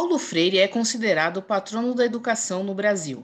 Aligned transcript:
Paulo 0.00 0.18
Freire 0.18 0.56
é 0.56 0.66
considerado 0.66 1.36
o 1.36 1.42
patrono 1.42 1.94
da 1.94 2.06
educação 2.06 2.64
no 2.64 2.74
Brasil. 2.74 3.22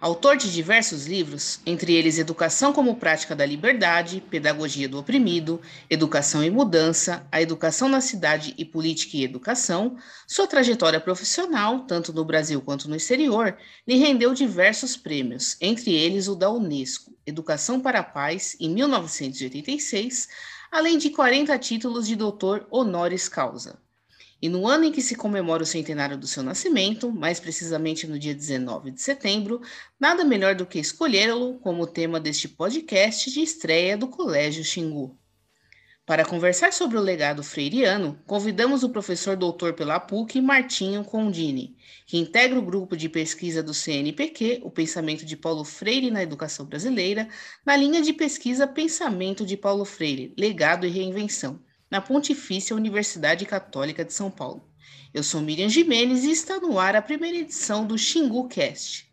Autor 0.00 0.36
de 0.36 0.52
diversos 0.52 1.06
livros, 1.06 1.60
entre 1.64 1.94
eles 1.94 2.18
Educação 2.18 2.72
como 2.72 2.96
Prática 2.96 3.36
da 3.36 3.46
Liberdade, 3.46 4.20
Pedagogia 4.28 4.88
do 4.88 4.98
Oprimido, 4.98 5.62
Educação 5.88 6.42
e 6.42 6.50
Mudança, 6.50 7.24
A 7.30 7.40
Educação 7.40 7.88
na 7.88 8.00
Cidade 8.00 8.52
e 8.58 8.64
Política 8.64 9.16
e 9.16 9.22
Educação, 9.22 9.96
sua 10.26 10.48
trajetória 10.48 10.98
profissional, 10.98 11.84
tanto 11.86 12.12
no 12.12 12.24
Brasil 12.24 12.60
quanto 12.62 12.90
no 12.90 12.96
exterior, 12.96 13.56
lhe 13.86 13.94
rendeu 13.94 14.34
diversos 14.34 14.96
prêmios, 14.96 15.56
entre 15.60 15.94
eles 15.94 16.26
o 16.26 16.34
da 16.34 16.50
Unesco, 16.50 17.16
Educação 17.24 17.78
para 17.78 18.00
a 18.00 18.04
Paz, 18.04 18.56
em 18.58 18.68
1986, 18.70 20.28
além 20.68 20.98
de 20.98 21.10
40 21.10 21.56
títulos 21.60 22.08
de 22.08 22.16
doutor 22.16 22.66
honoris 22.72 23.28
causa. 23.28 23.78
E 24.40 24.48
no 24.48 24.68
ano 24.68 24.84
em 24.84 24.92
que 24.92 25.02
se 25.02 25.16
comemora 25.16 25.64
o 25.64 25.66
centenário 25.66 26.16
do 26.16 26.26
seu 26.28 26.44
nascimento, 26.44 27.10
mais 27.10 27.40
precisamente 27.40 28.06
no 28.06 28.16
dia 28.16 28.32
19 28.32 28.92
de 28.92 29.02
setembro, 29.02 29.60
nada 29.98 30.24
melhor 30.24 30.54
do 30.54 30.64
que 30.64 30.78
escolhê-lo 30.78 31.58
como 31.58 31.88
tema 31.88 32.20
deste 32.20 32.48
podcast 32.48 33.32
de 33.32 33.40
estreia 33.40 33.96
do 33.96 34.06
Colégio 34.06 34.62
Xingu. 34.62 35.18
Para 36.06 36.24
conversar 36.24 36.72
sobre 36.72 36.96
o 36.96 37.02
legado 37.02 37.42
freiriano, 37.42 38.18
convidamos 38.26 38.84
o 38.84 38.90
professor 38.90 39.36
doutor 39.36 39.74
pela 39.74 39.98
PUC, 39.98 40.40
Martinho 40.40 41.02
Condini, 41.02 41.76
que 42.06 42.16
integra 42.16 42.56
o 42.58 42.64
grupo 42.64 42.96
de 42.96 43.08
pesquisa 43.08 43.60
do 43.60 43.74
CNPq, 43.74 44.60
o 44.62 44.70
Pensamento 44.70 45.26
de 45.26 45.36
Paulo 45.36 45.64
Freire 45.64 46.12
na 46.12 46.22
Educação 46.22 46.64
Brasileira, 46.64 47.28
na 47.66 47.76
linha 47.76 48.00
de 48.00 48.12
pesquisa 48.12 48.68
Pensamento 48.68 49.44
de 49.44 49.56
Paulo 49.56 49.84
Freire, 49.84 50.32
Legado 50.38 50.86
e 50.86 50.90
Reinvenção 50.90 51.60
na 51.90 52.00
Pontifícia 52.00 52.76
Universidade 52.76 53.46
Católica 53.46 54.04
de 54.04 54.12
São 54.12 54.30
Paulo. 54.30 54.68
Eu 55.12 55.22
sou 55.22 55.40
Miriam 55.40 55.68
Jimenez 55.68 56.24
e 56.24 56.30
está 56.30 56.60
no 56.60 56.78
ar 56.78 56.94
a 56.94 57.02
primeira 57.02 57.38
edição 57.38 57.86
do 57.86 57.96
Xingu 57.96 58.48
Cast. 58.48 59.08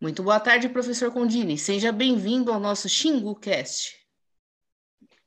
Muito 0.00 0.22
boa 0.22 0.40
tarde, 0.40 0.68
professor 0.68 1.12
Condini. 1.12 1.58
Seja 1.58 1.92
bem-vindo 1.92 2.52
ao 2.52 2.60
nosso 2.60 2.88
Xingu 2.88 3.34
Cast. 3.36 3.98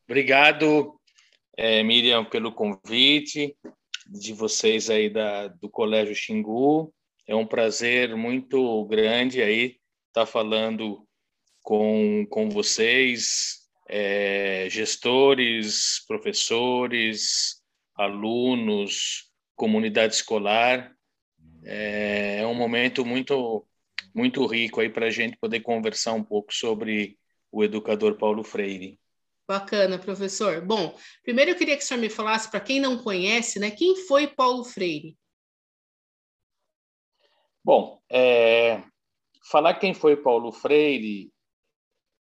Obrigado, 0.08 1.00
é, 1.56 1.84
Miriam, 1.84 2.26
pelo 2.26 2.52
convite 2.52 3.56
de 4.08 4.34
vocês 4.34 4.90
aí 4.90 5.10
da, 5.10 5.48
do 5.48 5.70
Colégio 5.70 6.16
Xingu. 6.16 6.94
É 7.28 7.36
um 7.36 7.46
prazer 7.46 8.16
muito 8.16 8.86
grande 8.86 9.42
aí 9.42 9.78
estar 10.10 10.26
falando 10.26 11.08
com, 11.64 12.28
com 12.30 12.50
vocês, 12.50 13.62
é, 13.90 14.68
gestores, 14.70 16.04
professores, 16.06 17.62
alunos, 17.96 19.32
comunidade 19.56 20.16
escolar. 20.16 20.94
É, 21.64 22.40
é 22.42 22.48
um 22.48 22.54
momento 22.54 23.06
muito, 23.06 23.66
muito 24.14 24.46
rico 24.46 24.82
aí 24.82 24.90
para 24.90 25.08
a 25.08 25.12
gente 25.12 25.38
poder 25.38 25.62
conversar 25.62 26.14
um 26.14 26.24
pouco 26.24 26.54
sobre 26.54 27.18
o 27.52 27.64
educador 27.64 28.18
Paulo 28.18 28.44
Freire. 28.44 29.00
Bacana, 29.48 29.98
professor. 29.98 30.62
Bom, 30.62 30.98
primeiro 31.24 31.52
eu 31.52 31.56
queria 31.56 31.78
que 31.78 31.84
o 31.84 31.86
senhor 31.86 32.00
me 32.00 32.10
falasse, 32.10 32.50
para 32.50 32.60
quem 32.60 32.80
não 32.80 32.98
conhece, 32.98 33.60
né, 33.60 33.72
quem 33.72 33.96
foi 34.08 34.28
Paulo 34.28 34.64
Freire? 34.64 35.18
Bom, 37.64 38.02
é, 38.10 38.82
falar 39.50 39.76
quem 39.76 39.94
foi 39.94 40.18
Paulo 40.18 40.52
Freire 40.52 41.33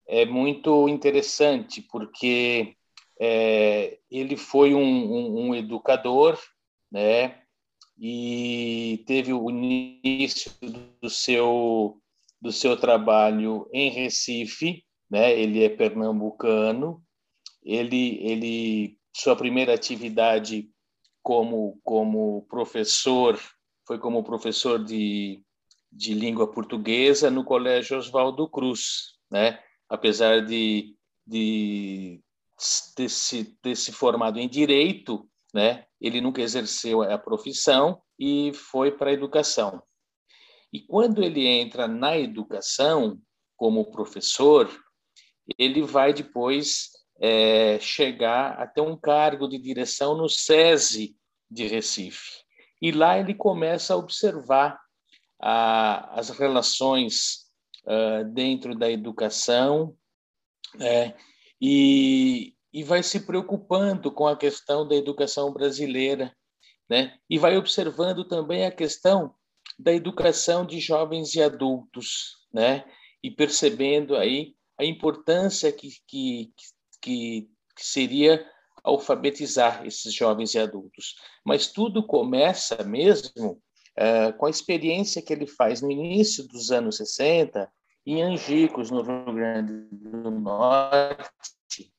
é 0.07 0.25
muito 0.25 0.87
interessante, 0.87 1.81
porque 1.81 2.75
é, 3.19 3.99
ele 4.09 4.37
foi 4.37 4.73
um, 4.73 4.81
um, 4.81 5.47
um, 5.47 5.55
educador, 5.55 6.39
né? 6.91 7.41
E 7.99 9.03
teve 9.07 9.33
o 9.33 9.49
início 9.49 10.51
do 11.01 11.09
seu 11.09 11.99
do 12.39 12.51
seu 12.51 12.77
trabalho 12.77 13.67
em 13.73 13.89
Recife, 13.89 14.85
né? 15.09 15.37
Ele 15.37 15.63
é 15.63 15.69
pernambucano. 15.69 17.03
Ele 17.63 18.19
ele 18.21 18.97
sua 19.15 19.35
primeira 19.35 19.73
atividade 19.73 20.69
como 21.23 21.79
como 21.83 22.43
professor 22.43 23.37
foi 23.85 23.99
como 23.99 24.23
professor 24.23 24.83
de 24.83 25.41
de 25.91 26.13
língua 26.13 26.51
portuguesa 26.51 27.31
no 27.31 27.43
Colégio 27.43 27.97
Oswaldo 27.97 28.47
Cruz, 28.47 29.17
né? 29.31 29.59
Apesar 29.89 30.45
de, 30.45 30.95
de 31.25 32.21
ter, 32.95 33.09
se, 33.09 33.45
ter 33.61 33.75
se 33.75 33.91
formado 33.91 34.39
em 34.39 34.47
direito, 34.47 35.29
né, 35.53 35.85
ele 35.99 36.21
nunca 36.21 36.41
exerceu 36.41 37.01
a 37.01 37.17
profissão 37.17 38.01
e 38.19 38.51
foi 38.53 38.91
para 38.91 39.09
a 39.09 39.13
educação. 39.13 39.81
E 40.71 40.81
quando 40.81 41.23
ele 41.23 41.47
entra 41.47 41.87
na 41.87 42.17
educação 42.17 43.19
como 43.55 43.89
professor, 43.89 44.69
ele 45.57 45.81
vai 45.81 46.13
depois 46.13 46.89
é, 47.19 47.79
chegar 47.79 48.59
até 48.59 48.81
um 48.81 48.97
cargo 48.97 49.47
de 49.47 49.57
direção 49.57 50.15
no 50.15 50.27
SESI 50.27 51.15
de 51.49 51.67
Recife. 51.67 52.43
E 52.81 52.91
lá 52.91 53.17
ele 53.17 53.33
começa 53.33 53.93
a 53.93 53.97
observar 53.97 54.79
a, 55.41 56.19
as 56.19 56.29
relações 56.29 57.46
uh, 57.87 58.23
dentro 58.25 58.75
da 58.75 58.91
educação, 58.91 59.95
né? 60.75 61.15
e, 61.59 62.53
e 62.73 62.83
vai 62.83 63.01
se 63.01 63.21
preocupando 63.21 64.11
com 64.11 64.27
a 64.27 64.37
questão 64.37 64.87
da 64.87 64.95
educação 64.95 65.51
brasileira, 65.51 66.35
né? 66.89 67.17
e 67.29 67.37
vai 67.37 67.57
observando 67.57 68.25
também 68.27 68.65
a 68.65 68.71
questão 68.71 69.33
da 69.79 69.93
educação 69.93 70.65
de 70.65 70.79
jovens 70.79 71.33
e 71.35 71.41
adultos, 71.41 72.35
né? 72.53 72.83
e 73.23 73.31
percebendo 73.31 74.15
aí 74.15 74.55
a 74.77 74.85
importância 74.85 75.71
que, 75.71 75.89
que, 76.07 76.53
que, 77.01 77.49
que 77.75 77.85
seria 77.85 78.45
alfabetizar 78.83 79.85
esses 79.85 80.13
jovens 80.13 80.53
e 80.53 80.59
adultos. 80.59 81.15
Mas 81.43 81.67
tudo 81.67 82.05
começa 82.05 82.83
mesmo 82.83 83.61
uh, 83.97 84.37
com 84.37 84.45
a 84.45 84.49
experiência 84.49 85.21
que 85.21 85.33
ele 85.33 85.47
faz 85.47 85.81
no 85.81 85.91
início 85.91 86.47
dos 86.47 86.71
anos 86.71 86.97
60, 86.97 87.69
em 88.07 88.23
Angicos, 88.23 88.89
no 88.89 89.01
Rio 89.01 89.33
Grande 89.33 89.73
do 89.91 90.31
Norte, 90.31 91.91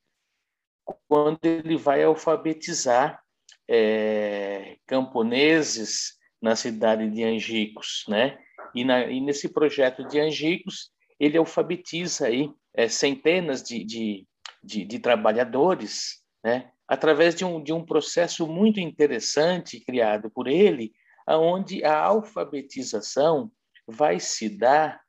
quando 1.07 1.45
ele 1.45 1.77
vai 1.77 2.03
alfabetizar 2.03 3.21
é, 3.69 4.77
camponeses 4.87 6.17
na 6.41 6.55
cidade 6.55 7.07
de 7.11 7.23
Angicos, 7.23 8.05
né? 8.07 8.39
E, 8.73 8.83
na, 8.83 9.05
e, 9.05 9.21
nesse 9.21 9.49
projeto 9.49 10.03
de 10.07 10.19
Angicos, 10.19 10.89
ele 11.19 11.37
alfabetiza 11.37 12.25
aí 12.25 12.51
é, 12.73 12.87
centenas 12.87 13.61
de, 13.61 13.83
de, 13.83 14.27
de, 14.63 14.85
de, 14.85 14.97
trabalhadores, 14.97 16.23
né? 16.43 16.71
Através 16.87 17.35
de 17.35 17.45
um, 17.45 17.61
de 17.61 17.71
um 17.71 17.85
processo 17.85 18.47
muito 18.47 18.79
interessante 18.79 19.79
criado 19.79 20.31
por 20.31 20.47
ele, 20.47 20.91
aonde 21.27 21.83
a 21.83 21.99
alfabetização 21.99 23.51
vai 23.87 24.19
se 24.19 24.49
dar 24.49 24.99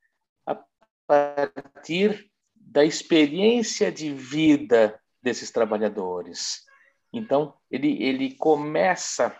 partir 1.10 2.30
da 2.54 2.84
experiência 2.84 3.90
de 3.90 4.14
vida 4.14 5.00
desses 5.20 5.50
trabalhadores. 5.50 6.64
Então, 7.12 7.54
ele, 7.68 8.00
ele 8.00 8.36
começa 8.36 9.36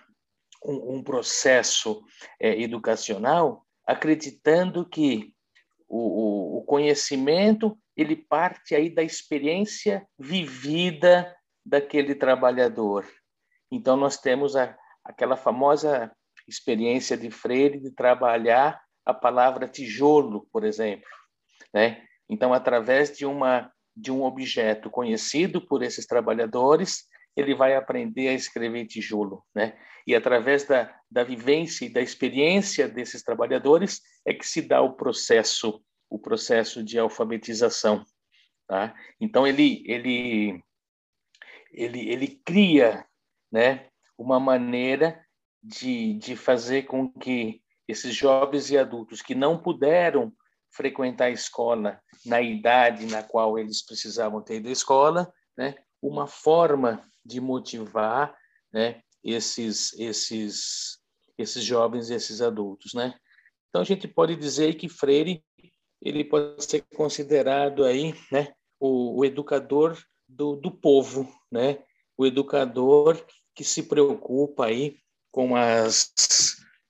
um, 0.64 0.96
um 0.96 1.02
processo 1.04 2.02
é, 2.40 2.60
educacional 2.60 3.64
acreditando 3.86 4.84
que 4.88 5.32
o, 5.88 6.58
o, 6.58 6.64
conhecimento 6.64 7.78
ele 7.96 8.16
parte 8.16 8.74
aí 8.74 8.90
da 8.90 9.02
experiência 9.02 10.04
vivida 10.18 11.36
daquele 11.64 12.16
trabalhador. 12.16 13.08
Então, 13.70 13.96
nós 13.96 14.16
temos 14.16 14.56
a, 14.56 14.76
aquela 15.04 15.36
famosa 15.36 16.10
experiência 16.48 17.16
de 17.16 17.30
Freire 17.30 17.78
de 17.78 17.92
trabalhar 17.92 18.80
a 19.06 19.14
palavra 19.14 19.68
tijolo, 19.68 20.48
por 20.52 20.64
exemplo. 20.64 21.19
Né? 21.72 22.02
Então, 22.28 22.52
através 22.52 23.16
de, 23.16 23.26
uma, 23.26 23.72
de 23.96 24.10
um 24.10 24.22
objeto 24.22 24.90
conhecido 24.90 25.60
por 25.60 25.82
esses 25.82 26.06
trabalhadores, 26.06 27.04
ele 27.36 27.54
vai 27.54 27.74
aprender 27.74 28.28
a 28.28 28.34
escrever 28.34 28.86
tijolo. 28.86 29.44
Né? 29.54 29.78
E 30.06 30.14
através 30.14 30.64
da, 30.64 30.94
da 31.10 31.24
vivência 31.24 31.84
e 31.84 31.92
da 31.92 32.00
experiência 32.00 32.88
desses 32.88 33.22
trabalhadores 33.22 34.00
é 34.26 34.34
que 34.34 34.46
se 34.46 34.62
dá 34.62 34.80
o 34.80 34.94
processo, 34.94 35.82
o 36.08 36.18
processo 36.18 36.82
de 36.82 36.98
alfabetização. 36.98 38.04
Tá? 38.66 38.94
Então, 39.20 39.46
ele, 39.46 39.82
ele, 39.86 40.62
ele, 41.72 42.08
ele 42.08 42.40
cria 42.44 43.04
né, 43.50 43.88
uma 44.16 44.38
maneira 44.38 45.20
de, 45.62 46.14
de 46.14 46.36
fazer 46.36 46.84
com 46.84 47.12
que 47.12 47.62
esses 47.88 48.14
jovens 48.14 48.70
e 48.70 48.78
adultos 48.78 49.20
que 49.20 49.34
não 49.34 49.60
puderam 49.60 50.32
frequentar 50.70 51.26
a 51.26 51.30
escola 51.30 52.00
na 52.24 52.40
idade 52.40 53.06
na 53.06 53.22
qual 53.22 53.58
eles 53.58 53.84
precisavam 53.84 54.42
ter 54.42 54.60
da 54.60 54.70
escola, 54.70 55.32
né? 55.56 55.74
uma 56.02 56.26
forma 56.26 57.06
de 57.24 57.40
motivar 57.40 58.34
né, 58.72 59.02
esses, 59.22 59.92
esses, 59.98 60.98
esses 61.36 61.62
jovens 61.62 62.10
esses 62.10 62.40
adultos, 62.40 62.94
né? 62.94 63.14
Então 63.68 63.82
a 63.82 63.84
gente 63.84 64.08
pode 64.08 64.34
dizer 64.36 64.74
que 64.74 64.88
Freire 64.88 65.44
ele 66.00 66.24
pode 66.24 66.64
ser 66.64 66.84
considerado 66.96 67.84
aí, 67.84 68.14
né, 68.32 68.52
o, 68.78 69.20
o 69.20 69.24
educador 69.24 69.98
do, 70.26 70.56
do 70.56 70.70
povo, 70.70 71.30
né? 71.50 71.82
O 72.16 72.26
educador 72.26 73.22
que 73.54 73.62
se 73.64 73.82
preocupa 73.82 74.66
aí 74.66 74.96
com 75.30 75.54
as 75.54 76.12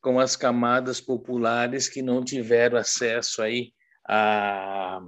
com 0.00 0.18
as 0.18 0.36
camadas 0.36 1.00
populares 1.00 1.88
que 1.88 2.02
não 2.02 2.24
tiveram 2.24 2.78
acesso 2.78 3.42
aí 3.42 3.72
a, 4.08 5.00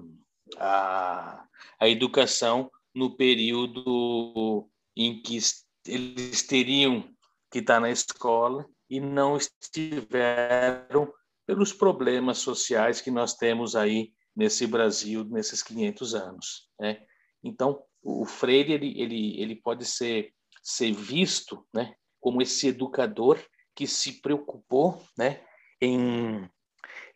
a, 0.59 1.45
a 1.81 1.89
educação 1.89 2.71
no 2.95 3.17
período 3.17 4.69
em 4.97 5.23
que 5.23 5.39
eles 5.87 6.43
teriam 6.43 7.09
que 7.51 7.59
estar 7.59 7.81
na 7.81 7.91
escola 7.91 8.67
e 8.89 9.01
não 9.01 9.37
estiveram 9.37 11.13
pelos 11.47 11.73
problemas 11.73 12.39
sociais 12.39 13.01
que 13.01 13.11
nós 13.11 13.35
temos 13.35 13.75
aí 13.75 14.13
nesse 14.35 14.67
Brasil 14.67 15.25
nesses 15.25 15.63
500 15.63 16.15
anos. 16.15 16.69
Né? 16.79 17.03
Então, 17.43 17.83
o 18.03 18.25
Freire 18.25 18.73
ele, 18.73 19.01
ele, 19.01 19.41
ele 19.41 19.57
pode 19.57 19.85
ser, 19.85 20.33
ser 20.63 20.93
visto 20.93 21.67
né, 21.73 21.95
como 22.21 22.43
esse 22.43 22.69
educador 22.69 23.39
que 23.75 23.87
se 23.87 24.21
preocupou 24.21 25.03
né, 25.17 25.41
em, 25.81 26.49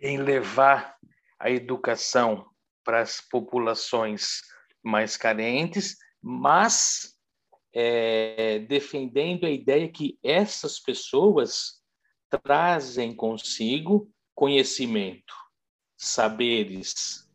em 0.01 0.19
levar 0.19 0.97
a 1.39 1.51
educação 1.51 2.47
para 2.85 3.01
as 3.01 3.21
populações 3.21 4.43
mais 4.83 5.17
carentes, 5.17 5.97
mas 6.23 7.15
é, 7.73 8.61
defendendo 8.61 9.45
a 9.45 9.51
ideia 9.51 9.89
que 9.89 10.19
essas 10.23 10.81
pessoas 10.81 11.83
trazem 12.43 13.15
consigo 13.15 14.11
conhecimento, 14.35 15.35
saberes, 15.97 17.27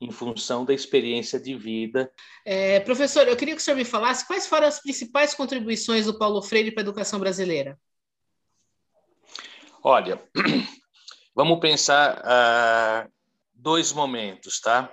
em 0.00 0.10
função 0.10 0.64
da 0.64 0.72
experiência 0.72 1.40
de 1.40 1.56
vida. 1.56 2.12
É, 2.44 2.78
professor, 2.80 3.26
eu 3.26 3.36
queria 3.36 3.54
que 3.54 3.60
o 3.60 3.64
senhor 3.64 3.76
me 3.76 3.84
falasse 3.84 4.26
quais 4.26 4.46
foram 4.46 4.66
as 4.66 4.80
principais 4.80 5.34
contribuições 5.34 6.06
do 6.06 6.16
Paulo 6.16 6.40
Freire 6.42 6.70
para 6.70 6.82
a 6.82 6.86
educação 6.86 7.18
brasileira. 7.18 7.78
Olha, 9.82 10.20
vamos 11.34 11.60
pensar 11.60 12.18
uh, 12.18 13.12
dois 13.54 13.92
momentos, 13.92 14.60
tá? 14.60 14.92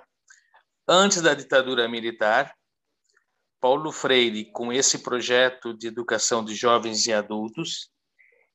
Antes 0.86 1.20
da 1.20 1.34
ditadura 1.34 1.88
militar, 1.88 2.54
Paulo 3.60 3.90
Freire, 3.90 4.44
com 4.52 4.72
esse 4.72 5.00
projeto 5.00 5.74
de 5.76 5.88
educação 5.88 6.44
de 6.44 6.54
jovens 6.54 7.04
e 7.06 7.12
adultos, 7.12 7.90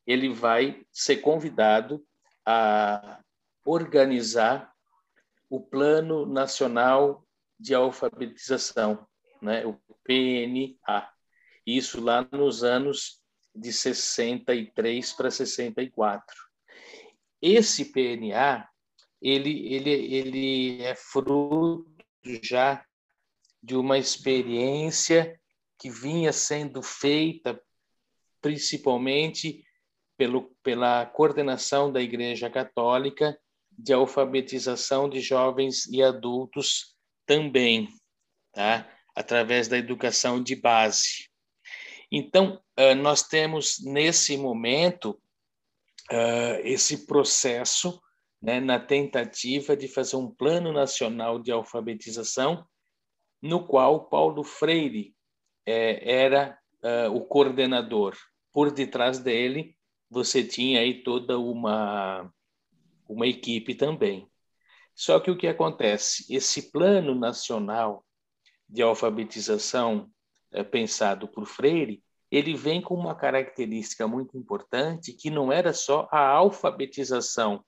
ele 0.08 0.30
vai 0.30 0.86
ser 0.92 1.18
convidado 1.18 2.02
a 2.46 3.20
organizar 3.66 4.72
o 5.50 5.60
Plano 5.60 6.26
Nacional 6.26 7.28
de 7.60 7.76
Alfabetização, 7.76 9.06
né, 9.42 9.66
o 9.66 9.78
PNA. 10.06 11.10
Isso 11.66 12.02
lá 12.02 12.26
nos 12.32 12.64
anos 12.64 13.21
de 13.56 13.72
63 13.72 15.14
para 15.14 15.32
64. 15.32 16.36
Esse 17.42 17.86
PNA, 17.86 18.68
ele, 19.22 19.74
ele, 19.74 19.90
ele 19.90 20.84
é 20.84 20.96
fruto 20.96 21.86
já 22.44 22.86
de 23.62 23.76
uma 23.76 23.98
experiência 23.98 25.40
que 25.78 25.90
vinha 25.90 26.32
sendo 26.32 26.82
feita 26.82 27.62
principalmente 28.42 29.64
pelo, 30.18 30.56
pela 30.64 31.06
coordenação 31.06 31.92
da 31.92 32.02
Igreja 32.02 32.50
Católica 32.50 33.38
de 33.72 33.94
alfabetização 33.94 35.10
de 35.10 35.20
jovens 35.22 35.86
e 35.88 36.04
adultos 36.04 36.96
também, 37.26 37.88
tá? 38.52 38.88
através 39.16 39.68
da 39.68 39.78
educação 39.78 40.42
de 40.42 40.56
base. 40.56 41.31
Então, 42.12 42.62
nós 42.98 43.24
temos 43.24 43.80
nesse 43.84 44.36
momento 44.36 45.22
esse 46.64 47.06
processo 47.06 48.02
né, 48.42 48.60
na 48.60 48.80
tentativa 48.80 49.78
de 49.78 49.88
fazer 49.88 50.18
um 50.18 50.30
plano 50.30 50.74
nacional 50.74 51.40
de 51.40 51.52
alfabetização, 51.52 52.66
no 53.42 53.66
qual 53.66 54.10
Paulo 54.10 54.44
Freire 54.44 55.16
é, 55.66 56.24
era 56.24 56.60
o 57.14 57.22
coordenador. 57.22 58.18
Por 58.52 58.72
detrás 58.72 59.20
dele, 59.20 59.78
você 60.10 60.44
tinha 60.44 60.82
aí 60.82 61.04
toda 61.04 61.40
uma 61.40 62.30
uma 63.12 63.28
equipe 63.28 63.76
também. 63.76 64.28
Só 64.96 65.20
que 65.20 65.30
o 65.30 65.38
que 65.38 65.48
acontece? 65.48 66.34
Esse 66.34 66.72
plano 66.72 67.14
nacional 67.14 68.06
de 68.68 68.82
alfabetização 68.82 70.10
é, 70.52 70.64
pensado 70.64 71.28
por 71.28 71.46
Freire, 71.46 72.04
ele 72.32 72.56
vem 72.56 72.82
com 72.82 72.96
uma 72.96 73.16
característica 73.16 74.08
muito 74.08 74.38
importante 74.38 75.14
que 75.14 75.30
não 75.30 75.52
era 75.52 75.74
só 75.74 76.08
a 76.12 76.28
alfabetização 76.28 77.64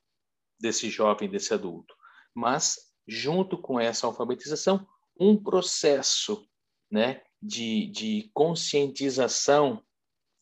desse 0.60 0.90
jovem, 0.90 1.30
desse 1.30 1.54
adulto, 1.54 1.94
mas 2.34 2.78
junto 3.06 3.58
com 3.58 3.80
essa 3.80 4.08
alfabetização, 4.08 4.88
um 5.20 5.36
processo 5.36 6.48
né, 6.90 7.22
de, 7.42 7.88
de 7.88 8.32
conscientização 8.34 9.84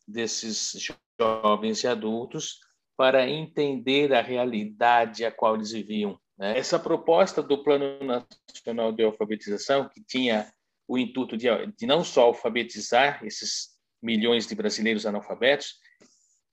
desses 0.06 0.76
jovens 1.18 1.82
e 1.82 1.88
adultos 1.88 2.60
para 2.96 3.28
entender 3.28 4.12
a 4.14 4.22
realidade 4.22 5.24
a 5.24 5.32
qual 5.32 5.56
eles 5.56 5.72
viviam. 5.72 6.18
Né? 6.38 6.56
Essa 6.56 6.78
proposta 6.78 7.42
do 7.42 7.62
Plano 7.62 7.98
Nacional 8.04 8.92
de 8.92 9.02
Alfabetização, 9.02 9.88
que 9.88 10.02
tinha 10.04 10.52
o 10.86 10.98
intuito 10.98 11.36
de, 11.36 11.48
de 11.76 11.86
não 11.86 12.04
só 12.04 12.22
alfabetizar 12.22 13.24
esses 13.24 13.70
milhões 14.02 14.46
de 14.46 14.54
brasileiros 14.54 15.06
analfabetos, 15.06 15.76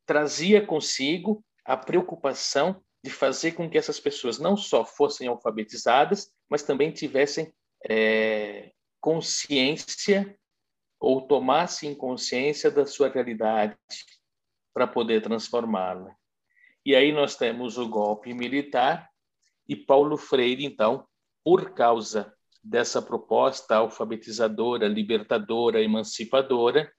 trazia 0.06 0.66
consigo 0.66 1.44
a 1.66 1.76
preocupação 1.76 2.82
de 3.04 3.10
fazer 3.10 3.54
com 3.54 3.70
que 3.70 3.78
essas 3.78 4.00
pessoas 4.00 4.40
não 4.40 4.58
só 4.58 4.86
fossem 4.86 5.28
alfabetizadas, 5.28 6.32
mas 6.50 6.64
também 6.64 6.92
tivessem 6.92 7.54
é, 7.90 8.72
consciência 9.00 10.38
ou 11.00 11.26
tomassem 11.28 11.96
consciência 11.96 12.70
da 12.70 12.86
sua 12.86 13.10
realidade 13.10 13.78
para 14.74 14.86
poder 14.86 15.22
transformá-la. 15.22 16.14
E 16.86 16.96
aí 16.96 17.12
nós 17.12 17.36
temos 17.36 17.78
o 17.78 17.88
golpe 17.88 18.34
militar 18.34 19.10
e 19.68 19.76
Paulo 19.76 20.18
Freire, 20.18 20.66
então, 20.66 21.08
por 21.44 21.74
causa 21.74 22.34
dessa 22.64 23.02
proposta 23.02 23.76
alfabetizadora, 23.76 24.88
libertadora, 24.88 25.82
emancipadora, 25.82 26.92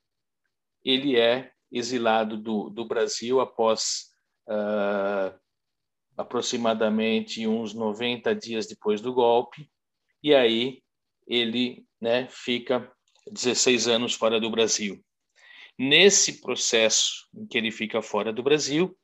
ele 0.85 1.19
é 1.19 1.53
exilado 1.71 2.37
do, 2.37 2.71
do 2.71 2.85
Brasil 2.87 3.41
após 3.41 4.11
uh, 4.49 5.39
aproximadamente 6.17 7.47
uns 7.47 7.75
90 7.75 8.35
dias 8.35 8.67
depois 8.67 9.01
do 9.01 9.13
golpe, 9.13 9.71
e 10.23 10.35
aí 10.35 10.83
ele 11.27 11.87
né, 12.01 12.27
fica 12.29 12.91
16 13.31 13.89
anos 13.89 14.15
fora 14.15 14.41
do 14.41 14.51
Brasil. 14.51 15.03
Nesse 15.79 16.41
processo 16.41 17.29
em 17.35 17.47
que 17.47 17.57
ele 17.57 17.71
fica 17.71 18.03
fora 18.03 18.33
do 18.33 18.43
Brasil, 18.43 18.97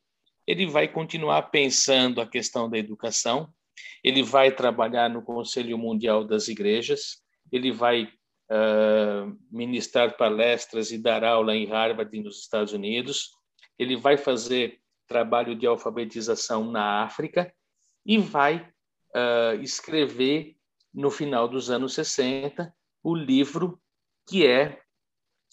ele 0.46 0.66
vai 0.66 0.86
continuar 0.86 1.42
pensando 1.44 2.20
a 2.20 2.26
questão 2.26 2.68
da 2.68 2.78
educação, 2.78 3.52
ele 4.02 4.22
vai 4.22 4.50
trabalhar 4.50 5.08
no 5.08 5.22
Conselho 5.22 5.76
Mundial 5.78 6.24
das 6.24 6.48
Igrejas, 6.48 7.22
ele 7.50 7.72
vai 7.72 8.04
uh, 8.04 9.38
ministrar 9.50 10.16
palestras 10.16 10.90
e 10.90 10.98
dar 10.98 11.24
aula 11.24 11.54
em 11.54 11.66
Harvard, 11.66 12.20
nos 12.20 12.40
Estados 12.40 12.72
Unidos, 12.72 13.30
ele 13.78 13.96
vai 13.96 14.16
fazer 14.16 14.80
trabalho 15.06 15.54
de 15.54 15.66
alfabetização 15.66 16.70
na 16.70 17.02
África 17.02 17.52
e 18.04 18.18
vai 18.18 18.68
uh, 19.14 19.60
escrever, 19.62 20.56
no 20.92 21.10
final 21.10 21.46
dos 21.46 21.70
anos 21.70 21.94
60, 21.94 22.74
o 23.02 23.14
livro 23.14 23.80
que 24.26 24.46
é 24.46 24.80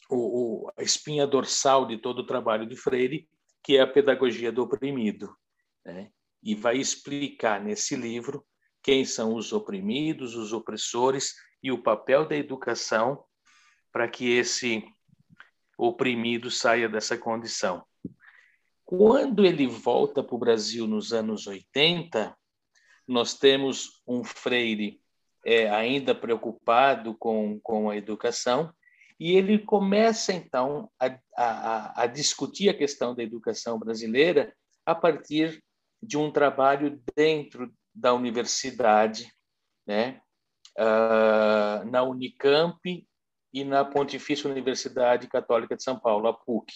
o, 0.09 0.65
o, 0.65 0.71
a 0.77 0.81
espinha 0.81 1.27
dorsal 1.27 1.85
de 1.85 1.97
todo 1.97 2.19
o 2.19 2.25
trabalho 2.25 2.65
de 2.65 2.75
Freire, 2.75 3.27
que 3.63 3.77
é 3.77 3.81
a 3.81 3.87
pedagogia 3.87 4.51
do 4.51 4.63
oprimido. 4.63 5.35
Né? 5.85 6.11
E 6.43 6.53
vai 6.53 6.77
explicar 6.77 7.63
nesse 7.63 7.95
livro 7.95 8.45
quem 8.81 9.05
são 9.05 9.35
os 9.35 9.53
oprimidos, 9.53 10.35
os 10.35 10.51
opressores 10.51 11.35
e 11.61 11.71
o 11.71 11.81
papel 11.81 12.27
da 12.27 12.35
educação 12.35 13.23
para 13.91 14.07
que 14.07 14.29
esse 14.29 14.83
oprimido 15.77 16.51
saia 16.51 16.89
dessa 16.89 17.17
condição. 17.17 17.83
Quando 18.83 19.45
ele 19.45 19.65
volta 19.65 20.21
para 20.21 20.35
o 20.35 20.39
Brasil 20.39 20.85
nos 20.85 21.13
anos 21.13 21.47
80, 21.47 22.35
nós 23.07 23.37
temos 23.37 24.01
um 24.05 24.23
Freire 24.23 25.01
é, 25.45 25.69
ainda 25.69 26.15
preocupado 26.15 27.15
com, 27.15 27.59
com 27.61 27.89
a 27.89 27.97
educação 27.97 28.73
E 29.19 29.33
ele 29.33 29.59
começa, 29.59 30.33
então, 30.33 30.89
a, 30.99 31.17
a, 31.37 32.03
a 32.03 32.07
discutir 32.07 32.69
a 32.69 32.73
questão 32.73 33.15
da 33.15 33.23
educação 33.23 33.77
brasileira 33.77 34.53
a 34.85 34.95
partir 34.95 35.63
de 36.05 36.17
um 36.17 36.31
trabalho 36.31 37.01
dentro 37.15 37.73
da 37.93 38.13
universidade, 38.13 39.31
né? 39.85 40.21
Uh, 40.77 41.85
na 41.89 42.03
Unicamp 42.03 43.07
e 43.53 43.63
na 43.63 43.85
Pontifícia 43.85 44.49
Universidade 44.49 45.27
Católica 45.27 45.75
de 45.75 45.83
São 45.83 45.99
Paulo, 45.99 46.27
a 46.27 46.33
PUC, 46.33 46.73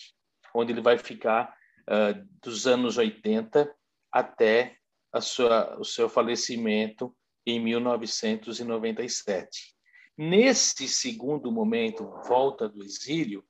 onde 0.53 0.71
ele 0.71 0.81
vai 0.81 0.97
ficar 0.97 1.55
uh, 1.89 2.27
dos 2.41 2.67
anos 2.67 2.97
80 2.97 3.73
até 4.11 4.77
sua, 5.19 5.79
o 5.79 5.83
seu 5.83 6.07
falecimento 6.07 7.15
em 7.45 7.59
1997. 7.59 9.75
Nesse 10.17 10.87
segundo 10.87 11.51
momento, 11.51 12.09
volta 12.27 12.69
do 12.69 12.83
exílio, 12.83 13.43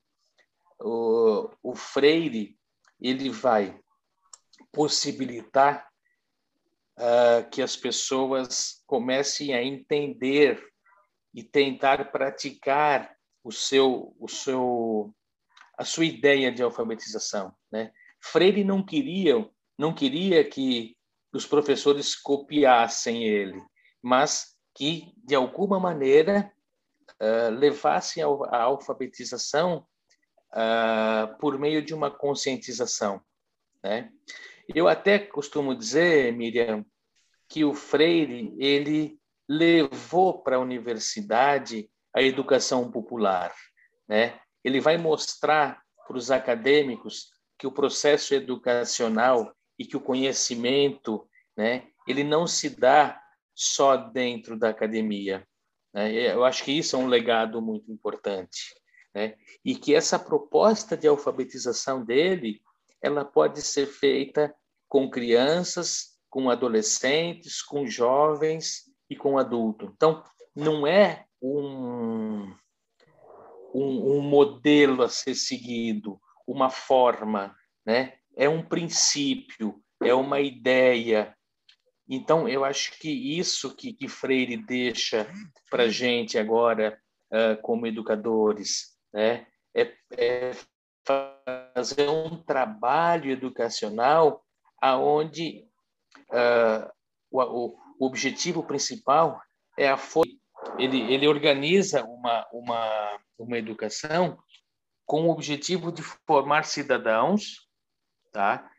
o, 0.80 1.50
o 1.64 1.76
Freire 1.76 2.58
ele 3.00 3.30
vai 3.30 3.80
possibilitar 4.78 5.88
uh, 7.00 7.50
que 7.50 7.64
as 7.64 7.76
pessoas 7.76 8.84
comecem 8.86 9.56
a 9.56 9.64
entender 9.64 10.64
e 11.34 11.42
tentar 11.42 12.12
praticar 12.12 13.12
o 13.44 13.52
seu, 13.52 14.16
o 14.20 14.28
seu, 14.28 15.12
a 15.76 15.84
sua 15.84 16.06
ideia 16.06 16.52
de 16.52 16.62
alfabetização, 16.62 17.52
né? 17.72 17.92
Freire 18.22 18.64
não 18.64 18.86
queria, 18.86 19.50
não 19.76 19.92
queria 19.92 20.48
que 20.48 20.96
os 21.34 21.48
professores 21.48 22.16
copiassem 22.16 23.24
ele, 23.24 23.60
mas 24.00 24.56
que 24.76 25.12
de 25.18 25.34
alguma 25.34 25.80
maneira 25.80 26.54
uh, 27.20 27.50
levassem 27.50 28.22
a 28.22 28.62
alfabetização 28.62 29.88
uh, 30.52 31.36
por 31.40 31.58
meio 31.58 31.82
de 31.82 31.96
uma 31.96 32.12
conscientização, 32.12 33.20
né? 33.84 34.12
Eu 34.74 34.88
até 34.88 35.18
costumo 35.20 35.76
dizer, 35.76 36.34
Miriam, 36.34 36.86
que 37.48 37.64
o 37.64 37.74
Freire 37.74 38.54
ele 38.58 39.20
levou 39.48 40.42
para 40.42 40.58
a 40.58 40.60
universidade 40.60 41.90
a 42.14 42.22
educação 42.22 42.92
popular, 42.92 43.54
né? 44.08 44.40
Ele 44.64 44.82
vai 44.82 44.98
mostrar 44.98 45.82
para 46.06 46.18
os 46.18 46.30
acadêmicos 46.32 47.30
que 47.58 47.66
o 47.66 47.72
processo 47.72 48.34
educacional 48.34 49.54
e 49.80 49.86
que 49.86 49.96
o 49.96 50.02
conhecimento, 50.02 51.28
né, 51.56 51.88
ele 52.08 52.24
não 52.24 52.46
se 52.46 52.70
dá 52.70 53.22
só 53.56 53.96
dentro 53.96 54.58
da 54.58 54.70
academia. 54.70 55.48
Né? 55.94 56.12
Eu 56.34 56.44
acho 56.44 56.64
que 56.64 56.72
isso 56.72 56.96
é 56.96 57.00
um 57.00 57.08
legado 57.08 57.62
muito 57.62 57.92
importante, 57.92 58.76
né? 59.14 59.36
E 59.64 59.76
que 59.76 59.96
essa 59.96 60.20
proposta 60.20 60.98
de 60.98 61.08
alfabetização 61.08 62.04
dele 62.04 62.62
ela 63.02 63.24
pode 63.24 63.62
ser 63.62 63.86
feita 63.88 64.54
com 64.88 65.10
crianças, 65.10 66.18
com 66.30 66.50
adolescentes, 66.50 67.62
com 67.62 67.86
jovens 67.86 68.84
e 69.10 69.16
com 69.16 69.38
adultos. 69.38 69.90
Então, 69.96 70.24
não 70.56 70.86
é 70.86 71.26
um, 71.42 72.54
um, 73.74 74.18
um 74.18 74.22
modelo 74.22 75.04
a 75.04 75.10
ser 75.10 75.36
seguido, 75.36 76.20
uma 76.48 76.70
forma, 76.70 77.56
né? 77.86 78.14
é 78.36 78.48
um 78.48 78.62
princípio, 78.62 79.82
é 80.02 80.14
uma 80.14 80.40
ideia. 80.40 81.36
Então, 82.08 82.48
eu 82.48 82.64
acho 82.64 82.98
que 83.00 83.10
isso 83.10 83.76
que, 83.76 83.94
que 83.94 84.08
Freire 84.08 84.56
deixa 84.58 85.28
para 85.70 85.90
gente 85.90 86.38
agora, 86.38 86.98
uh, 87.34 87.62
como 87.62 87.88
educadores, 87.88 88.96
né? 89.14 89.48
é 89.76 89.94
fazer 91.88 92.10
um 92.10 92.42
trabalho 92.44 93.32
educacional 93.32 94.44
aonde 94.82 95.66
uh, 96.30 96.90
o, 97.32 97.42
o, 98.00 98.06
objetivo 98.06 98.64
principal 98.64 99.42
é 99.78 99.90
a 99.90 99.98
ele 100.78 101.14
ele 101.14 101.28
organiza 101.28 102.04
uma 102.04 102.48
uma 102.52 103.20
uma 103.38 103.58
educação 103.58 104.38
com 105.06 105.28
o 105.28 105.32
objetivo 105.32 105.92
de 105.92 106.02
formar 106.02 106.66
cidadãos, 106.66 107.68
tá? 108.32 108.70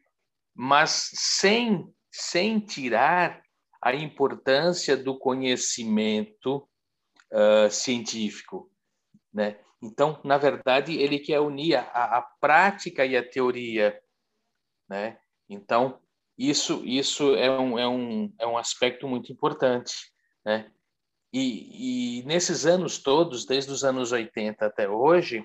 Mas 0.54 1.10
sem 1.14 1.92
sem 2.10 2.60
tirar 2.60 3.42
a 3.82 3.94
importância 3.94 4.96
do 4.96 5.18
conhecimento 5.18 6.68
uh, 7.32 7.70
científico, 7.70 8.70
né? 9.32 9.58
Então, 9.82 10.20
na 10.24 10.36
verdade, 10.36 10.96
ele 10.96 11.18
quer 11.18 11.40
unir 11.40 11.76
a, 11.76 12.18
a 12.18 12.22
prática 12.40 13.06
e 13.06 13.16
a 13.16 13.28
teoria, 13.28 13.98
né? 14.88 15.18
Então, 15.48 16.00
isso, 16.36 16.82
isso 16.84 17.34
é, 17.34 17.50
um, 17.50 17.78
é, 17.78 17.88
um, 17.88 18.32
é 18.38 18.46
um 18.46 18.58
aspecto 18.58 19.08
muito 19.08 19.32
importante, 19.32 19.94
né? 20.44 20.70
E, 21.32 22.20
e 22.20 22.22
nesses 22.24 22.64
anos 22.64 22.98
todos, 22.98 23.44
desde 23.44 23.70
os 23.70 23.84
anos 23.84 24.12
80 24.12 24.64
até 24.64 24.88
hoje, 24.88 25.44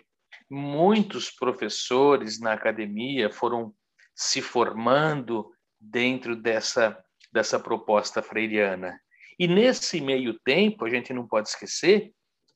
muitos 0.50 1.30
professores 1.30 2.40
na 2.40 2.54
academia 2.54 3.30
foram 3.30 3.74
se 4.16 4.42
formando 4.42 5.52
dentro 5.80 6.36
dessa, 6.36 6.98
dessa 7.32 7.60
proposta 7.60 8.22
freiriana. 8.22 8.98
E 9.38 9.48
nesse 9.48 10.00
meio 10.00 10.40
tempo, 10.40 10.86
a 10.86 10.90
gente 10.90 11.12
não 11.12 11.28
pode 11.28 11.50
esquecer 11.50 12.14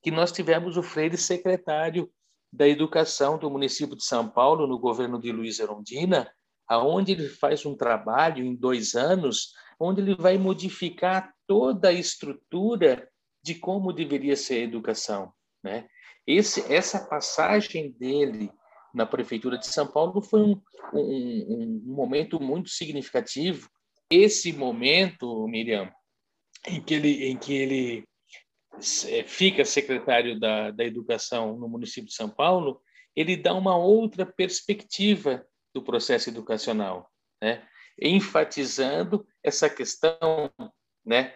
que 0.07 0.11
nós 0.11 0.31
tivemos 0.31 0.77
o 0.77 0.81
Freire 0.81 1.17
secretário 1.17 2.09
da 2.49 2.65
Educação 2.65 3.37
do 3.37 3.51
município 3.51 3.93
de 3.93 4.05
São 4.05 4.25
Paulo, 4.25 4.65
no 4.65 4.79
governo 4.79 5.19
de 5.19 5.33
Luiz 5.33 5.59
Erundina, 5.59 6.31
aonde 6.65 7.11
ele 7.11 7.27
faz 7.27 7.65
um 7.65 7.75
trabalho 7.75 8.41
em 8.41 8.55
dois 8.55 8.95
anos, 8.95 9.51
onde 9.77 9.99
ele 9.99 10.15
vai 10.15 10.37
modificar 10.37 11.33
toda 11.45 11.89
a 11.89 11.91
estrutura 11.91 13.05
de 13.43 13.55
como 13.55 13.91
deveria 13.91 14.37
ser 14.37 14.53
a 14.53 14.63
educação. 14.63 15.33
Né? 15.61 15.85
Esse, 16.25 16.73
essa 16.73 17.05
passagem 17.05 17.91
dele 17.91 18.49
na 18.93 19.05
prefeitura 19.05 19.57
de 19.57 19.67
São 19.67 19.87
Paulo 19.87 20.21
foi 20.21 20.39
um, 20.39 20.61
um, 20.93 21.83
um 21.85 21.93
momento 21.93 22.41
muito 22.41 22.69
significativo. 22.69 23.69
Esse 24.09 24.53
momento, 24.53 25.45
Miriam, 25.49 25.91
em 26.65 26.81
que 26.81 26.93
ele, 26.93 27.25
em 27.25 27.35
que 27.35 27.53
ele 27.53 28.07
fica 29.25 29.65
secretário 29.65 30.39
da, 30.39 30.71
da 30.71 30.83
Educação 30.83 31.57
no 31.57 31.67
município 31.67 32.09
de 32.09 32.15
São 32.15 32.29
Paulo, 32.29 32.81
ele 33.15 33.35
dá 33.35 33.53
uma 33.53 33.75
outra 33.75 34.25
perspectiva 34.25 35.45
do 35.73 35.81
processo 35.81 36.29
educacional, 36.29 37.11
né? 37.41 37.67
enfatizando 37.99 39.27
essa 39.43 39.69
questão 39.69 40.51
né, 41.03 41.35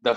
da 0.00 0.14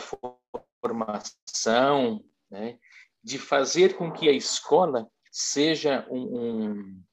formação, 0.84 2.24
né, 2.50 2.78
de 3.24 3.40
fazer 3.40 3.96
com 3.96 4.12
que 4.12 4.28
a 4.28 4.34
escola 4.34 5.10
seja 5.32 6.06
um, 6.10 6.40
um, 6.40 7.04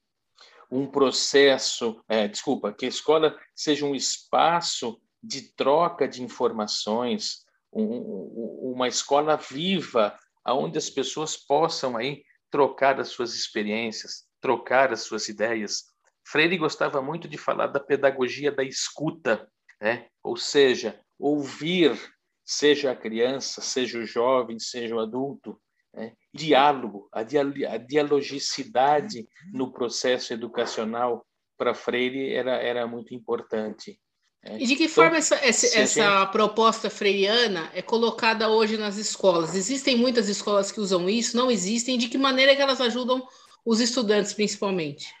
um 0.71 0.87
processo, 0.87 2.03
é, 2.07 2.27
desculpa, 2.27 2.73
que 2.73 2.85
a 2.85 2.89
escola 2.89 3.39
seja 3.55 3.85
um 3.85 3.95
espaço 3.95 5.01
de 5.21 5.53
troca 5.53 6.07
de 6.07 6.21
informações, 6.21 7.45
um, 7.75 8.71
uma 8.73 8.87
escola 8.87 9.35
viva, 9.35 10.17
onde 10.45 10.77
as 10.77 10.89
pessoas 10.89 11.37
possam 11.37 11.95
aí 11.97 12.23
trocar 12.51 12.99
as 12.99 13.09
suas 13.09 13.33
experiências, 13.33 14.25
trocar 14.39 14.91
as 14.91 15.01
suas 15.01 15.27
ideias. 15.27 15.85
Freire 16.25 16.57
gostava 16.57 17.01
muito 17.01 17.27
de 17.27 17.37
falar 17.37 17.67
da 17.67 17.79
pedagogia 17.79 18.51
da 18.51 18.63
escuta, 18.63 19.47
né? 19.81 20.07
ou 20.23 20.37
seja, 20.37 20.99
ouvir, 21.17 21.97
seja 22.45 22.91
a 22.91 22.95
criança, 22.95 23.61
seja 23.61 23.99
o 23.99 24.05
jovem, 24.05 24.59
seja 24.59 24.95
o 24.95 24.99
adulto, 24.99 25.59
né? 25.93 26.13
diálogo, 26.33 27.09
a, 27.11 27.21
a 27.21 27.77
dialogicidade 27.77 29.27
no 29.53 29.71
processo 29.71 30.33
educacional 30.33 31.25
para 31.57 31.73
Freire 31.73 32.33
era, 32.33 32.53
era 32.57 32.87
muito 32.87 33.13
importante. 33.13 33.99
É. 34.45 34.57
E 34.57 34.65
de 34.65 34.75
que 34.75 34.83
então, 34.83 34.95
forma 34.95 35.17
essa, 35.17 35.35
essa, 35.35 35.79
essa 35.79 36.25
proposta 36.25 36.89
freiriana 36.89 37.71
é 37.73 37.81
colocada 37.81 38.49
hoje 38.49 38.77
nas 38.77 38.97
escolas? 38.97 39.55
Existem 39.55 39.95
muitas 39.95 40.27
escolas 40.27 40.71
que 40.71 40.81
usam 40.81 41.09
isso? 41.09 41.37
Não 41.37 41.49
existem? 41.49 41.97
De 41.97 42.09
que 42.09 42.17
maneira 42.17 42.53
que 42.55 42.61
elas 42.61 42.81
ajudam 42.81 43.25
os 43.65 43.79
estudantes, 43.79 44.33
principalmente? 44.33 45.13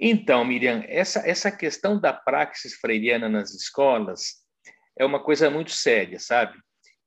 Então, 0.00 0.44
Miriam, 0.44 0.82
essa, 0.88 1.20
essa 1.20 1.52
questão 1.52 2.00
da 2.00 2.12
praxis 2.12 2.74
freiriana 2.74 3.28
nas 3.28 3.54
escolas 3.54 4.42
é 4.98 5.04
uma 5.04 5.22
coisa 5.22 5.48
muito 5.48 5.70
séria, 5.70 6.18
sabe? 6.18 6.58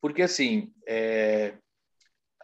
Porque, 0.02 0.22
assim, 0.22 0.72
é, 0.88 1.56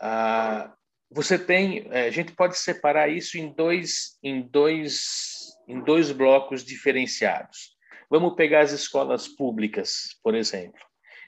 a, 0.02 0.74
você 1.10 1.40
tem... 1.40 1.88
É, 1.92 2.08
a 2.08 2.12
gente 2.12 2.34
pode 2.34 2.58
separar 2.58 3.08
isso 3.08 3.38
em 3.38 3.54
dois, 3.54 4.18
em 4.22 4.42
dois, 4.42 5.54
em 5.66 5.82
dois 5.82 6.12
blocos 6.12 6.66
diferenciados. 6.66 7.73
Vamos 8.14 8.36
pegar 8.36 8.60
as 8.60 8.72
escolas 8.72 9.28
públicas, 9.28 10.20
por 10.22 10.36
exemplo. 10.36 10.80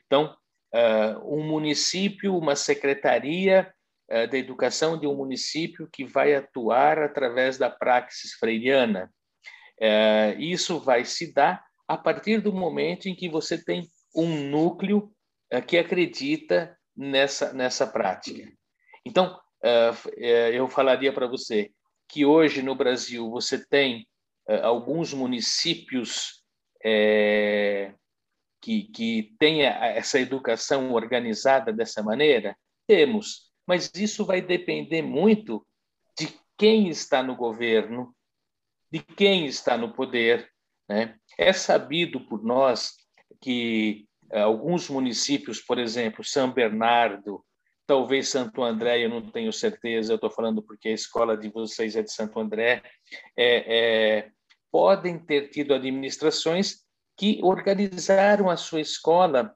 Então, 0.05 0.37
uh, 0.71 1.35
um 1.35 1.43
município, 1.43 2.37
uma 2.37 2.55
secretaria 2.55 3.73
uh, 4.07 4.29
da 4.29 4.37
educação 4.37 4.95
de 4.95 5.07
um 5.07 5.15
município 5.15 5.89
que 5.91 6.05
vai 6.05 6.35
atuar 6.35 6.99
através 6.99 7.57
da 7.57 7.71
praxis 7.71 8.33
freiriana. 8.33 9.11
Uh, 9.81 10.39
isso 10.39 10.79
vai 10.79 11.03
se 11.03 11.33
dar 11.33 11.65
a 11.87 11.97
partir 11.97 12.39
do 12.39 12.53
momento 12.53 13.09
em 13.09 13.15
que 13.15 13.27
você 13.27 13.57
tem 13.57 13.89
um 14.15 14.47
núcleo 14.47 15.11
que 15.67 15.79
acredita 15.79 16.77
nessa, 16.95 17.51
nessa 17.51 17.87
prática. 17.87 18.47
Então, 19.03 19.39
eu 20.51 20.67
falaria 20.67 21.13
para 21.13 21.27
você 21.27 21.71
que 22.09 22.25
hoje 22.25 22.63
no 22.63 22.73
Brasil 22.73 23.29
você 23.29 23.63
tem 23.63 24.07
alguns 24.63 25.13
municípios 25.13 26.44
é, 26.85 27.95
que, 28.61 28.83
que 28.83 29.35
tenha 29.39 29.69
essa 29.69 30.19
educação 30.19 30.93
organizada 30.93 31.73
dessa 31.73 32.03
maneira? 32.03 32.55
Temos, 32.87 33.51
mas 33.65 33.91
isso 33.95 34.23
vai 34.23 34.39
depender 34.41 35.01
muito 35.01 35.65
de 36.17 36.27
quem 36.55 36.87
está 36.89 37.23
no 37.23 37.35
governo, 37.35 38.15
de 38.91 38.99
quem 38.99 39.47
está 39.47 39.75
no 39.75 39.93
poder. 39.93 40.47
Né? 40.87 41.15
É 41.39 41.51
sabido 41.51 42.21
por 42.27 42.43
nós 42.43 42.93
que 43.41 44.07
eh, 44.31 44.41
alguns 44.41 44.87
municípios, 44.89 45.59
por 45.59 45.79
exemplo, 45.79 46.23
São 46.23 46.51
Bernardo, 46.53 47.43
talvez 47.87 48.29
Santo 48.29 48.63
André, 48.63 49.03
eu 49.03 49.09
não 49.09 49.21
tenho 49.31 49.51
certeza, 49.51 50.13
eu 50.13 50.15
estou 50.15 50.29
falando 50.29 50.61
porque 50.61 50.89
a 50.89 50.93
escola 50.93 51.35
de 51.35 51.49
vocês 51.49 51.95
é 51.95 52.03
de 52.03 52.11
Santo 52.11 52.39
André, 52.39 52.83
é, 53.35 53.77
é, 53.77 54.31
podem 54.75 55.17
ter 55.17 55.47
tido 55.51 55.73
administrações 55.73 56.83
que 57.15 57.39
organizaram 57.41 58.49
a 58.49 58.57
sua 58.57 58.81
escola 58.81 59.55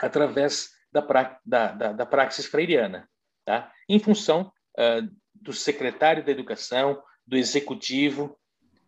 através 0.00 0.70
da, 0.90 1.02
pra, 1.02 1.38
da, 1.44 1.72
da, 1.72 1.92
da 1.92 2.06
praxis 2.06 2.46
freiriana, 2.46 3.06
tá? 3.44 3.70
em 3.86 3.98
função 3.98 4.50
uh, 4.78 5.06
do 5.34 5.52
secretário 5.52 6.24
da 6.24 6.32
Educação, 6.32 7.02
do 7.26 7.36
executivo, 7.36 8.34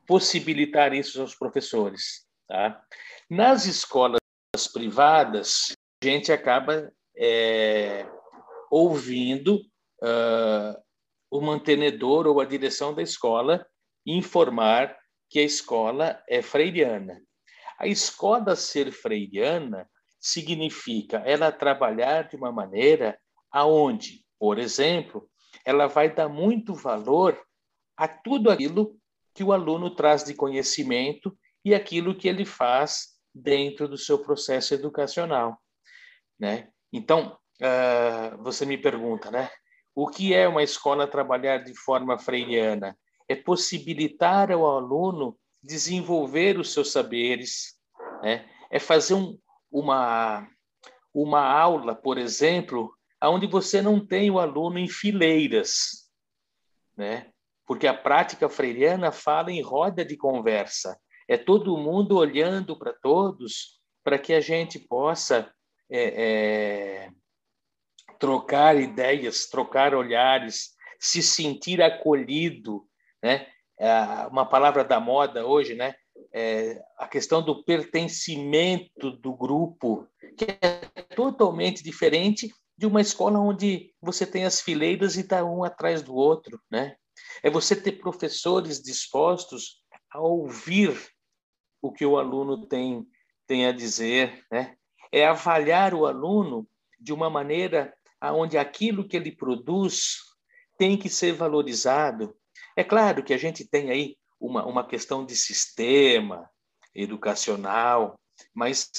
possibilitar 0.06 0.94
isso 0.94 1.20
aos 1.20 1.34
professores. 1.34 2.26
Tá? 2.48 2.82
Nas 3.28 3.66
escolas 3.66 4.20
privadas, 4.72 5.76
a 6.02 6.06
gente 6.06 6.32
acaba 6.32 6.90
é, 7.14 8.06
ouvindo 8.70 9.56
uh, 10.02 10.82
o 11.30 11.42
mantenedor 11.42 12.26
ou 12.26 12.40
a 12.40 12.46
direção 12.46 12.94
da 12.94 13.02
escola 13.02 13.66
informar 14.06 14.96
que 15.28 15.38
a 15.38 15.42
escola 15.42 16.22
é 16.28 16.42
freiriana. 16.42 17.20
A 17.78 17.86
escola 17.86 18.54
ser 18.54 18.92
freiriana 18.92 19.88
significa 20.20 21.18
ela 21.18 21.52
trabalhar 21.52 22.28
de 22.28 22.36
uma 22.36 22.52
maneira 22.52 23.18
aonde, 23.50 24.24
por 24.38 24.58
exemplo, 24.58 25.28
ela 25.64 25.86
vai 25.86 26.12
dar 26.12 26.28
muito 26.28 26.74
valor 26.74 27.40
a 27.96 28.08
tudo 28.08 28.50
aquilo 28.50 28.96
que 29.34 29.44
o 29.44 29.52
aluno 29.52 29.94
traz 29.94 30.24
de 30.24 30.34
conhecimento 30.34 31.36
e 31.64 31.74
aquilo 31.74 32.16
que 32.16 32.28
ele 32.28 32.44
faz 32.44 33.14
dentro 33.34 33.88
do 33.88 33.98
seu 33.98 34.18
processo 34.18 34.74
educacional, 34.74 35.58
né? 36.38 36.68
Então, 36.92 37.36
uh, 37.60 38.42
você 38.42 38.64
me 38.64 38.78
pergunta, 38.78 39.30
né? 39.30 39.50
O 39.94 40.08
que 40.08 40.32
é 40.32 40.46
uma 40.46 40.62
escola 40.62 41.06
trabalhar 41.06 41.58
de 41.58 41.74
forma 41.74 42.18
freiriana? 42.18 42.96
É 43.28 43.34
possibilitar 43.34 44.50
ao 44.50 44.66
aluno 44.66 45.38
desenvolver 45.62 46.58
os 46.58 46.72
seus 46.72 46.92
saberes, 46.92 47.74
né? 48.22 48.48
é 48.70 48.78
fazer 48.78 49.14
um, 49.14 49.38
uma, 49.70 50.46
uma 51.12 51.40
aula, 51.40 51.94
por 51.94 52.18
exemplo, 52.18 52.94
onde 53.22 53.46
você 53.46 53.80
não 53.80 54.04
tem 54.04 54.30
o 54.30 54.38
aluno 54.38 54.78
em 54.78 54.88
fileiras, 54.88 56.10
né? 56.96 57.30
porque 57.66 57.86
a 57.86 57.94
prática 57.94 58.48
freiriana 58.48 59.10
fala 59.10 59.50
em 59.50 59.62
roda 59.62 60.04
de 60.04 60.16
conversa, 60.16 60.98
é 61.26 61.38
todo 61.38 61.78
mundo 61.78 62.16
olhando 62.16 62.78
para 62.78 62.92
todos 62.92 63.80
para 64.02 64.18
que 64.18 64.34
a 64.34 64.40
gente 64.40 64.78
possa 64.78 65.50
é, 65.90 67.06
é, 67.06 67.10
trocar 68.18 68.76
ideias, 68.76 69.46
trocar 69.46 69.94
olhares, 69.94 70.74
se 71.00 71.22
sentir 71.22 71.82
acolhido, 71.82 72.86
né? 73.24 73.46
É 73.80 73.90
uma 74.26 74.44
palavra 74.44 74.84
da 74.84 75.00
moda 75.00 75.46
hoje, 75.46 75.74
né? 75.74 75.94
É 76.30 76.78
a 76.98 77.08
questão 77.08 77.42
do 77.42 77.64
pertencimento 77.64 79.10
do 79.12 79.34
grupo, 79.34 80.06
que 80.36 80.44
é 80.44 81.02
totalmente 81.16 81.82
diferente 81.82 82.52
de 82.76 82.86
uma 82.86 83.00
escola 83.00 83.38
onde 83.38 83.94
você 84.00 84.26
tem 84.26 84.44
as 84.44 84.60
fileiras 84.60 85.16
e 85.16 85.20
está 85.20 85.42
um 85.42 85.64
atrás 85.64 86.02
do 86.02 86.14
outro, 86.14 86.60
né? 86.70 86.96
É 87.42 87.48
você 87.48 87.74
ter 87.74 87.92
professores 87.92 88.82
dispostos 88.82 89.82
a 90.10 90.20
ouvir 90.20 90.94
o 91.80 91.90
que 91.90 92.04
o 92.04 92.18
aluno 92.18 92.66
tem, 92.66 93.06
tem 93.46 93.64
a 93.66 93.72
dizer, 93.72 94.44
né? 94.52 94.76
É 95.10 95.26
avaliar 95.26 95.94
o 95.94 96.04
aluno 96.04 96.68
de 97.00 97.12
uma 97.12 97.30
maneira 97.30 97.94
onde 98.22 98.58
aquilo 98.58 99.08
que 99.08 99.16
ele 99.16 99.34
produz 99.34 100.18
tem 100.76 100.96
que 100.96 101.08
ser 101.08 101.32
valorizado, 101.32 102.36
é 102.76 102.84
claro 102.84 103.22
que 103.22 103.32
a 103.32 103.38
gente 103.38 103.66
tem 103.66 103.90
aí 103.90 104.16
uma, 104.40 104.64
uma 104.66 104.86
questão 104.86 105.24
de 105.24 105.36
sistema 105.36 106.48
educacional, 106.94 108.18
mas 108.52 108.90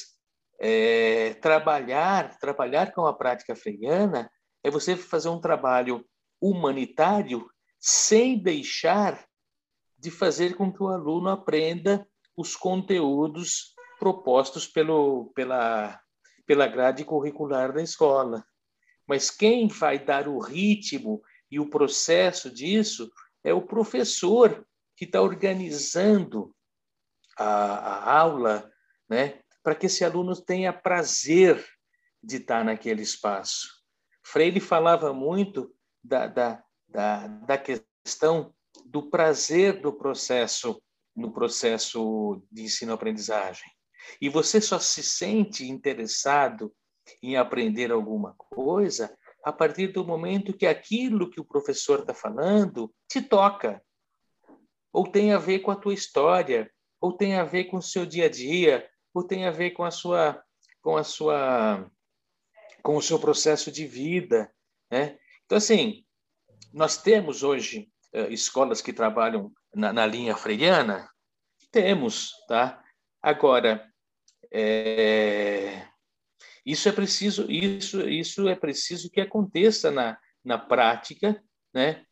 é, 0.60 1.34
trabalhar 1.36 2.38
trabalhar 2.40 2.94
com 2.94 3.06
a 3.06 3.14
prática 3.14 3.56
freiriana 3.56 4.32
é 4.64 4.72
você 4.72 4.96
fazer 4.96 5.30
um 5.30 5.40
trabalho 5.40 6.06
humanitário 6.42 7.50
sem 7.80 8.42
deixar 8.42 9.26
de 9.98 10.10
fazer 10.10 10.56
com 10.56 10.72
que 10.72 10.82
o 10.82 10.88
aluno 10.88 11.30
aprenda 11.30 12.08
os 12.36 12.56
conteúdos 12.56 13.74
propostos 14.00 14.68
pelo, 14.68 15.32
pela, 15.36 16.00
pela 16.46 16.68
grade 16.68 17.04
curricular 17.06 17.74
da 17.74 17.82
escola. 17.82 18.46
Mas 19.08 19.30
quem 19.30 19.68
vai 19.68 20.00
dar 20.00 20.28
o 20.28 20.40
ritmo 20.40 21.22
e 21.50 21.60
o 21.60 21.70
processo 21.70 22.54
disso 22.54 23.10
é 23.46 23.54
o 23.54 23.62
professor 23.62 24.68
que 24.98 25.06
está 25.06 25.22
organizando 25.22 26.54
a, 27.38 27.46
a 27.46 28.20
aula, 28.20 28.72
né, 29.08 29.40
para 29.62 29.76
que 29.76 29.86
esse 29.86 30.04
aluno 30.04 30.36
tenha 30.36 30.74
prazer 30.74 31.64
de 32.22 32.38
estar 32.38 32.66
naquele 32.66 33.04
espaço. 33.04 33.70
Freire 34.26 34.60
falava 34.60 35.14
muito 35.14 35.72
da, 36.04 36.26
da, 36.26 36.64
da, 36.88 37.28
da 37.28 37.58
questão 37.58 38.52
do 38.84 39.10
prazer 39.12 39.80
do 39.80 39.94
processo 39.94 40.82
no 41.16 41.32
processo 41.32 42.42
de 42.52 42.64
ensino-aprendizagem. 42.64 43.72
E 44.20 44.28
você 44.28 44.60
só 44.60 44.80
se 44.80 45.02
sente 45.02 45.70
interessado 45.70 46.74
em 47.22 47.38
aprender 47.38 47.92
alguma 47.92 48.34
coisa 48.38 49.16
a 49.46 49.54
partir 49.54 49.90
do 49.90 50.04
momento 50.04 50.58
que 50.58 50.66
aquilo 50.66 51.30
que 51.30 51.40
o 51.40 51.46
professor 51.46 52.00
está 52.00 52.16
falando 52.16 52.92
te 53.08 53.22
toca, 53.22 53.80
ou 54.92 55.06
tem 55.06 55.34
a 55.34 55.38
ver 55.38 55.60
com 55.60 55.70
a 55.70 55.76
tua 55.76 55.94
história, 55.94 56.72
ou 57.00 57.16
tem 57.16 57.36
a 57.36 57.44
ver 57.44 57.66
com 57.66 57.78
o 57.78 57.82
seu 57.82 58.08
dia 58.08 58.26
a 58.26 58.30
dia, 58.30 58.90
ou 59.14 59.24
tem 59.24 59.46
a 59.46 59.52
ver 59.52 59.72
com 59.72 59.84
a 59.84 59.92
sua, 59.92 60.44
com 60.82 60.98
a 60.98 61.04
sua, 61.04 61.88
com 62.82 62.98
o 62.98 63.02
seu 63.02 63.20
processo 63.20 63.72
de 63.72 63.86
vida, 63.86 64.52
né? 64.90 65.16
Então 65.46 65.60
assim, 65.60 66.04
nós 66.74 66.98
temos 66.98 67.44
hoje 67.44 67.88
uh, 68.16 68.32
escolas 68.32 68.82
que 68.82 68.92
trabalham 68.92 69.52
na, 69.76 69.94
na 69.94 70.08
linha 70.08 70.36
freiriana, 70.36 71.08
temos, 71.72 72.32
tá? 72.48 72.84
Agora, 73.22 73.88
é, 74.52 75.88
isso 76.66 76.90
é 76.90 76.92
preciso, 76.92 77.50
isso, 77.52 78.02
isso 78.10 78.48
é 78.48 78.56
preciso 78.56 79.10
que 79.10 79.22
aconteça 79.22 79.92
na, 79.92 80.18
na 80.44 80.58
prática, 80.58 81.42
né? 81.74 82.04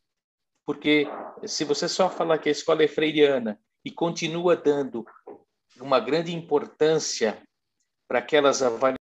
Porque 0.64 1.06
se 1.44 1.64
você 1.64 1.88
só 1.88 2.08
falar 2.08 2.38
que 2.38 2.48
a 2.48 2.52
escola 2.52 2.82
é 2.82 2.88
freiriana 2.88 3.60
e 3.84 3.90
continua 3.90 4.56
dando 4.56 5.04
uma 5.80 5.98
grande 6.00 6.34
importância 6.34 7.42
para 8.08 8.20
aquelas 8.20 8.62
avaliações, 8.62 8.98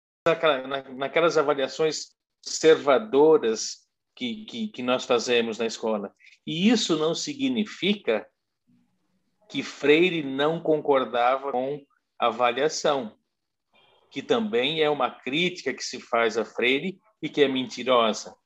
naquelas 0.96 1.36
avaliações 1.36 2.16
conservadoras 2.44 3.86
que, 4.16 4.44
que, 4.44 4.68
que 4.68 4.82
nós 4.82 5.04
fazemos 5.04 5.58
na 5.58 5.66
escola. 5.66 6.14
E 6.46 6.68
isso 6.68 6.96
não 6.98 7.14
significa 7.14 8.26
que 9.48 9.62
Freire 9.62 10.22
não 10.22 10.60
concordava 10.60 11.52
com 11.52 11.84
avaliação 12.18 13.16
que 14.12 14.22
também 14.22 14.82
é 14.82 14.90
uma 14.90 15.10
crítica 15.10 15.72
que 15.72 15.82
se 15.82 15.98
faz 15.98 16.36
a 16.36 16.44
Freire 16.44 17.00
e 17.22 17.30
que 17.30 17.42
é 17.42 17.48
mentirosa. 17.48 18.36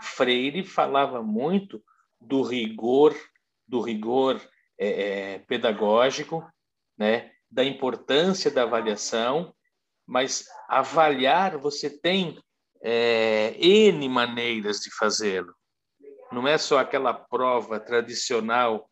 Freire 0.00 0.62
falava 0.62 1.20
muito 1.20 1.82
do 2.20 2.40
rigor, 2.40 3.16
do 3.66 3.80
rigor 3.80 4.40
é, 4.78 4.88
é, 4.88 5.38
pedagógico, 5.40 6.48
né, 6.96 7.32
da 7.50 7.64
importância 7.64 8.48
da 8.48 8.62
avaliação, 8.62 9.52
mas 10.06 10.44
avaliar 10.68 11.58
você 11.58 11.90
tem 11.90 12.40
é, 12.80 13.56
N 13.58 14.08
maneiras 14.08 14.78
de 14.78 14.94
fazê-lo. 14.96 15.52
Não 16.30 16.46
é 16.46 16.56
só 16.56 16.78
aquela 16.78 17.12
prova 17.12 17.80
tradicional. 17.80 18.88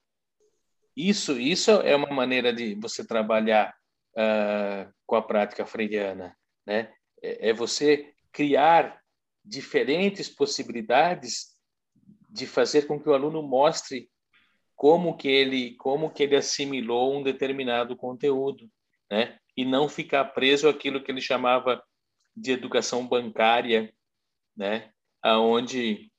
Isso, 0.97 1.39
isso 1.39 1.71
é 1.71 1.95
uma 1.95 2.11
maneira 2.11 2.53
de 2.53 2.75
você 2.75 3.07
trabalhar 3.07 3.76
uh, 4.17 4.93
com 5.07 5.17
a 5.17 5.23
prática 5.23 5.67
freiriana. 5.67 6.37
Né? 6.67 6.93
É, 7.23 7.51
é 7.51 7.53
você 7.53 8.13
criar 8.33 9.01
diferentes 9.45 10.29
possibilidades 10.29 11.55
de 12.29 12.47
fazer 12.47 12.87
com 12.87 13.01
que 13.01 13.09
o 13.09 13.15
aluno 13.15 13.43
mostre 13.43 14.11
como 14.75 15.17
que 15.17 15.29
ele 15.29 15.75
como 15.77 16.11
que 16.11 16.23
ele 16.23 16.37
assimilou 16.37 17.17
um 17.17 17.23
determinado 17.23 17.97
conteúdo, 17.97 18.71
né? 19.11 19.39
E 19.57 19.65
não 19.65 19.89
ficar 19.89 20.25
preso 20.27 20.69
àquilo 20.69 21.03
que 21.03 21.11
ele 21.11 21.21
chamava 21.21 21.83
de 22.37 22.53
educação 22.53 23.09
bancária, 23.09 23.91
né? 24.55 24.93
Aonde 25.23 26.13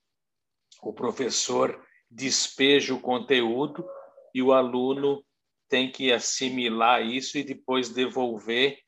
o 0.82 0.92
professor 0.92 1.86
despeja 2.10 2.96
o 2.96 3.02
conteúdo 3.02 3.88
e 4.34 4.42
o 4.42 4.52
aluno 4.52 5.24
tem 5.70 5.92
que 5.92 6.12
assimilar 6.12 7.06
isso 7.06 7.38
e 7.38 7.44
depois 7.44 7.90
devolver 7.90 8.80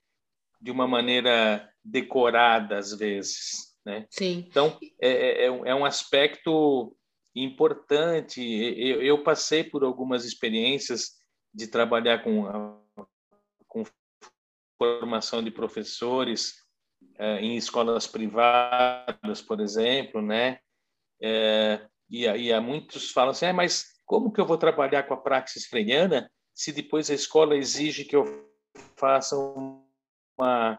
de 0.62 0.72
uma 0.72 0.88
maneira 0.88 1.70
decorada 1.84 2.78
às 2.78 2.94
vezes, 2.94 3.76
né? 3.86 4.06
Sim. 4.10 4.46
Então 4.48 4.78
é, 5.02 5.46
é, 5.46 5.46
é 5.46 5.76
um 5.76 5.86
aspecto 5.86 6.96
importante. 7.36 8.42
Eu, 8.42 9.02
eu, 9.02 9.24
passei 9.24 9.64
por 9.64 9.84
algumas 9.84 10.26
experiências 10.26 11.20
de 11.54 11.68
trabalhar 11.68 12.24
com, 12.24 12.82
com 13.68 13.84
formação 14.78 15.44
de 15.44 15.52
professores 15.52 16.56
é, 17.18 17.40
em 17.40 17.56
escolas 17.56 18.08
privadas, 18.08 19.42
por 19.42 19.60
exemplo, 19.60 20.22
né? 20.22 20.60
É, 21.22 21.86
e, 22.10 22.26
e 22.26 22.54
há 22.54 22.62
muitos 22.62 23.12
falam 23.12 23.32
assim, 23.32 23.46
ah, 23.46 23.54
mas 23.54 24.00
como 24.06 24.32
que 24.32 24.42
eu 24.42 24.46
vou 24.46 24.58
trabalhar 24.58 25.04
com 25.04 25.14
a 25.14 25.18
praxis 25.18 25.68
freiriana 25.68 26.30
se 26.60 26.74
depois 26.74 27.10
a 27.10 27.14
escola 27.14 27.56
exige 27.56 28.04
que 28.04 28.14
eu 28.14 28.46
faça 28.98 29.34
uma, 29.38 30.78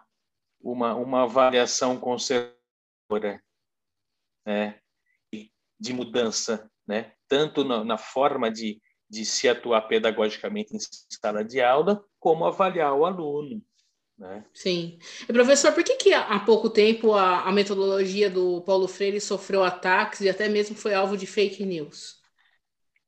uma, 0.61 0.95
uma 0.95 1.23
avaliação 1.23 1.99
conservadora, 1.99 3.43
né? 4.45 4.79
de 5.81 5.95
mudança, 5.95 6.71
né? 6.87 7.15
tanto 7.27 7.65
na, 7.65 7.83
na 7.83 7.97
forma 7.97 8.51
de, 8.51 8.79
de 9.09 9.25
se 9.25 9.49
atuar 9.49 9.81
pedagogicamente 9.89 10.77
em 10.77 10.79
sala 10.79 11.43
de 11.43 11.63
aula, 11.63 12.05
como 12.19 12.45
avaliar 12.45 12.93
o 12.93 13.07
aluno. 13.07 13.65
Né? 14.19 14.45
Sim. 14.53 14.99
E, 15.27 15.33
professor, 15.33 15.73
por 15.73 15.83
que, 15.83 15.97
que 15.97 16.13
há 16.13 16.39
pouco 16.41 16.69
tempo 16.69 17.15
a, 17.15 17.45
a, 17.45 17.53
metodologia 17.53 18.29
do 18.29 18.61
Paulo 18.65 18.87
Freire 18.87 19.19
sofreu 19.19 19.65
ataques 19.65 20.21
e 20.21 20.29
até 20.29 20.47
mesmo 20.47 20.77
foi 20.77 20.93
alvo 20.93 21.17
de 21.17 21.27
fake 21.27 21.65
news? 21.65 22.21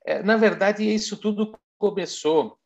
É, 0.07 0.23
na 0.23 0.39
verdade, 0.39 0.83
isso 0.83 1.19
tudo 1.19 1.55
começou 1.77 2.62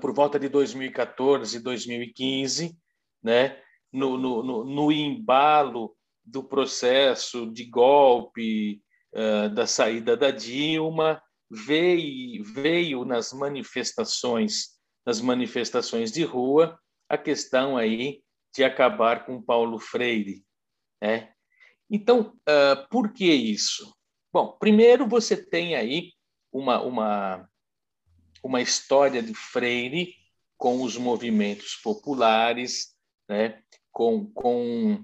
por 0.00 0.14
volta 0.14 0.38
de 0.38 0.48
2014, 0.48 1.60
2015, 1.60 2.76
né? 3.22 3.58
no, 3.94 4.18
no, 4.18 4.42
no, 4.42 4.64
no 4.64 4.92
embalo 4.92 5.96
do 6.24 6.42
processo 6.42 7.46
de 7.52 7.64
golpe, 7.64 8.82
uh, 9.14 9.48
da 9.50 9.68
saída 9.68 10.16
da 10.16 10.32
Dilma, 10.32 11.22
veio, 11.48 12.42
veio 12.42 13.04
nas 13.04 13.32
manifestações, 13.32 14.70
nas 15.06 15.20
manifestações 15.20 16.10
de 16.10 16.24
rua, 16.24 16.76
a 17.08 17.16
questão 17.16 17.76
aí 17.76 18.20
de 18.52 18.64
acabar 18.64 19.24
com 19.24 19.40
Paulo 19.40 19.78
Freire. 19.78 20.44
Né? 21.00 21.32
Então, 21.88 22.34
uh, 22.48 22.88
por 22.90 23.12
que 23.12 23.32
isso? 23.32 23.94
Bom, 24.32 24.56
primeiro 24.58 25.06
você 25.06 25.36
tem 25.36 25.76
aí 25.76 26.10
uma, 26.52 26.82
uma, 26.82 27.48
uma 28.44 28.60
história 28.60 29.22
de 29.22 29.34
Freire 29.34 30.14
com 30.58 30.82
os 30.82 30.98
movimentos 30.98 31.76
populares, 31.76 32.94
né? 33.26 33.62
com, 33.90 34.26
com, 34.32 35.02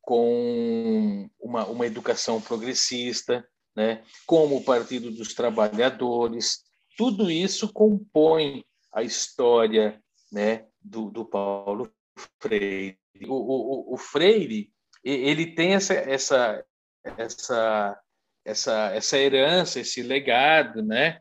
com 0.00 1.28
uma, 1.40 1.66
uma 1.66 1.84
educação 1.84 2.40
progressista, 2.40 3.44
né? 3.74 4.04
como 4.24 4.56
o 4.56 4.64
Partido 4.64 5.10
dos 5.10 5.34
Trabalhadores. 5.34 6.62
Tudo 6.96 7.28
isso 7.28 7.72
compõe 7.72 8.64
a 8.92 9.02
história 9.02 10.00
né, 10.30 10.66
do, 10.80 11.10
do 11.10 11.24
Paulo 11.24 11.92
Freire. 12.40 12.98
O, 13.26 13.90
o, 13.90 13.94
o 13.94 13.96
Freire 13.96 14.72
ele 15.02 15.54
tem 15.54 15.74
essa, 15.74 15.94
essa, 15.94 16.64
essa, 17.02 18.00
essa, 18.44 18.92
essa 18.94 19.18
herança, 19.18 19.80
esse 19.80 20.02
legado, 20.02 20.82
né, 20.82 21.20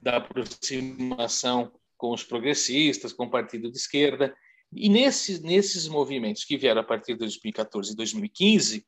da 0.00 0.16
aproximação 0.16 1.72
com 1.96 2.12
os 2.12 2.24
progressistas, 2.24 3.12
com 3.12 3.24
o 3.24 3.30
partido 3.30 3.70
de 3.70 3.76
esquerda. 3.76 4.34
E 4.72 4.88
nesses, 4.88 5.40
nesses 5.40 5.86
movimentos 5.86 6.44
que 6.44 6.56
vieram 6.56 6.80
a 6.80 6.84
partir 6.84 7.12
de 7.12 7.18
2014 7.18 7.92
e 7.92 7.96
2015, 7.96 8.86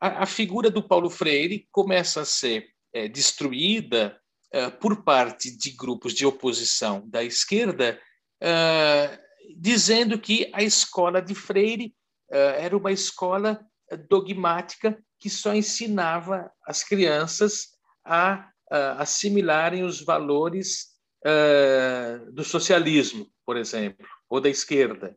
a, 0.00 0.24
a 0.24 0.26
figura 0.26 0.70
do 0.70 0.82
Paulo 0.82 1.08
Freire 1.08 1.68
começa 1.70 2.20
a 2.20 2.24
ser 2.24 2.68
é, 2.92 3.08
destruída 3.08 4.20
é, 4.52 4.68
por 4.68 5.04
parte 5.04 5.56
de 5.56 5.70
grupos 5.70 6.12
de 6.12 6.26
oposição 6.26 7.08
da 7.08 7.22
esquerda, 7.22 8.00
é, 8.40 9.18
dizendo 9.56 10.18
que 10.18 10.50
a 10.52 10.62
escola 10.62 11.20
de 11.20 11.34
Freire 11.34 11.94
era 12.32 12.76
uma 12.76 12.92
escola 12.92 13.60
dogmática 14.08 14.96
que 15.18 15.28
só 15.28 15.52
ensinava 15.52 16.48
as 16.64 16.84
crianças 16.84 17.70
a 18.04 18.48
assimilarem 18.98 19.82
os 19.82 20.00
valores 20.00 20.90
uh, 21.26 22.30
do 22.32 22.44
socialismo, 22.44 23.26
por 23.44 23.56
exemplo, 23.56 24.06
ou 24.28 24.40
da 24.40 24.48
esquerda. 24.48 25.16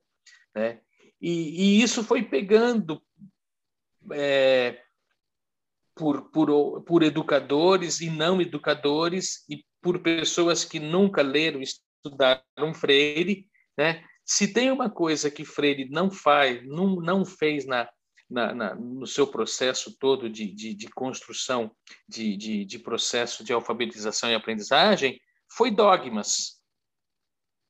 Né? 0.55 0.79
E, 1.21 1.79
e 1.79 1.83
isso 1.83 2.03
foi 2.03 2.23
pegando 2.23 3.01
é, 4.11 4.81
por, 5.95 6.29
por, 6.31 6.81
por 6.83 7.03
educadores 7.03 8.01
e 8.01 8.09
não 8.09 8.41
educadores 8.41 9.45
e 9.49 9.63
por 9.81 9.99
pessoas 9.99 10.65
que 10.65 10.79
nunca 10.79 11.21
leram 11.21 11.61
estudaram 11.61 12.73
Freire, 12.73 13.47
né? 13.77 14.03
Se 14.25 14.53
tem 14.53 14.71
uma 14.71 14.89
coisa 14.89 15.29
que 15.29 15.43
Freire 15.43 15.89
não 15.89 16.09
faz, 16.09 16.65
não, 16.65 16.95
não 16.95 17.25
fez 17.25 17.65
na, 17.65 17.89
na, 18.33 18.53
na, 18.53 18.75
no 18.75 19.05
seu 19.05 19.27
processo 19.27 19.95
todo 19.97 20.27
de, 20.27 20.51
de, 20.51 20.73
de 20.73 20.87
construção, 20.87 21.73
de, 22.09 22.35
de, 22.35 22.65
de, 22.65 22.79
processo 22.79 23.43
de 23.43 23.53
alfabetização 23.53 24.31
e 24.31 24.35
aprendizagem, 24.35 25.21
foi 25.47 25.69
dogmas. 25.69 26.59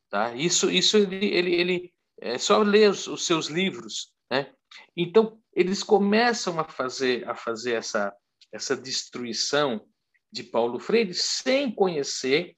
Tá? 0.09 0.33
Isso, 0.33 0.71
isso 0.71 0.95
ele, 0.95 1.25
ele, 1.25 1.55
ele 1.55 1.93
é 2.21 2.37
só 2.37 2.59
ler 2.59 2.89
os, 2.89 3.07
os 3.07 3.25
seus 3.25 3.47
livros. 3.47 4.13
Né? 4.31 4.53
Então, 4.95 5.37
eles 5.53 5.83
começam 5.83 6.57
a 6.59 6.63
fazer, 6.63 7.27
a 7.27 7.35
fazer 7.35 7.73
essa, 7.73 8.15
essa 8.51 8.75
destruição 8.75 9.85
de 10.31 10.43
Paulo 10.43 10.79
Freire 10.79 11.13
sem 11.13 11.69
conhecer 11.69 12.55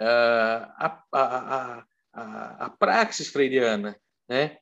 uh, 0.00 0.64
a, 0.76 1.04
a, 1.12 1.84
a, 2.12 2.64
a, 2.64 2.70
praxis 2.70 3.28
freiriana, 3.28 3.96
né? 4.28 4.58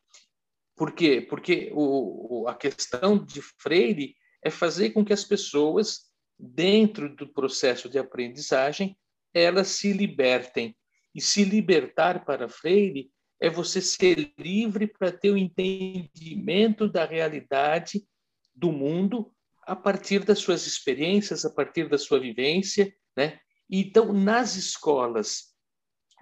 Por 0.76 0.92
quê? 0.92 1.20
Porque 1.20 1.70
o, 1.72 2.42
o, 2.42 2.48
a 2.48 2.54
questão 2.54 3.18
de 3.18 3.40
Freire 3.40 4.14
é 4.44 4.50
fazer 4.50 4.90
com 4.90 5.04
que 5.04 5.12
as 5.12 5.24
pessoas, 5.24 6.10
dentro 6.38 7.14
do 7.16 7.26
processo 7.32 7.88
de 7.88 7.98
aprendizagem, 7.98 8.96
elas 9.32 9.68
se 9.68 9.92
libertem. 9.92 10.76
E 11.14 11.20
se 11.20 11.44
libertar 11.44 12.24
para 12.24 12.48
Freire 12.48 13.10
é 13.40 13.48
você 13.48 13.80
ser 13.80 14.32
livre 14.38 14.86
para 14.86 15.10
ter 15.10 15.30
o 15.30 15.38
entendimento 15.38 16.88
da 16.88 17.04
realidade 17.04 18.06
do 18.54 18.70
mundo 18.70 19.32
a 19.62 19.74
partir 19.74 20.24
das 20.24 20.38
suas 20.38 20.66
experiências, 20.66 21.44
a 21.44 21.50
partir 21.50 21.88
da 21.88 21.98
sua 21.98 22.20
vivência, 22.20 22.94
né? 23.16 23.40
Então, 23.68 24.12
nas 24.12 24.54
escolas 24.54 25.54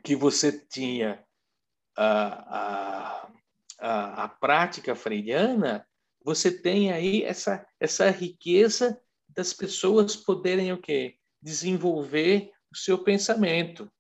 que 0.03 0.17
você 0.17 0.67
tinha 0.67 1.23
a, 1.97 3.27
a, 3.27 3.33
a, 3.81 4.25
a 4.25 4.29
prática 4.29 4.95
freiriana, 4.95 5.87
você 6.25 6.51
tem 6.51 6.91
aí 6.91 7.23
essa, 7.23 7.67
essa 7.79 8.11
riqueza 8.11 8.99
das 9.29 9.53
pessoas 9.53 10.17
poderem 10.17 10.73
o 10.73 10.81
quê? 10.81 11.17
Desenvolver 11.43 12.51
o 12.73 12.77
seu 12.77 12.99
pensamento, 12.99 13.91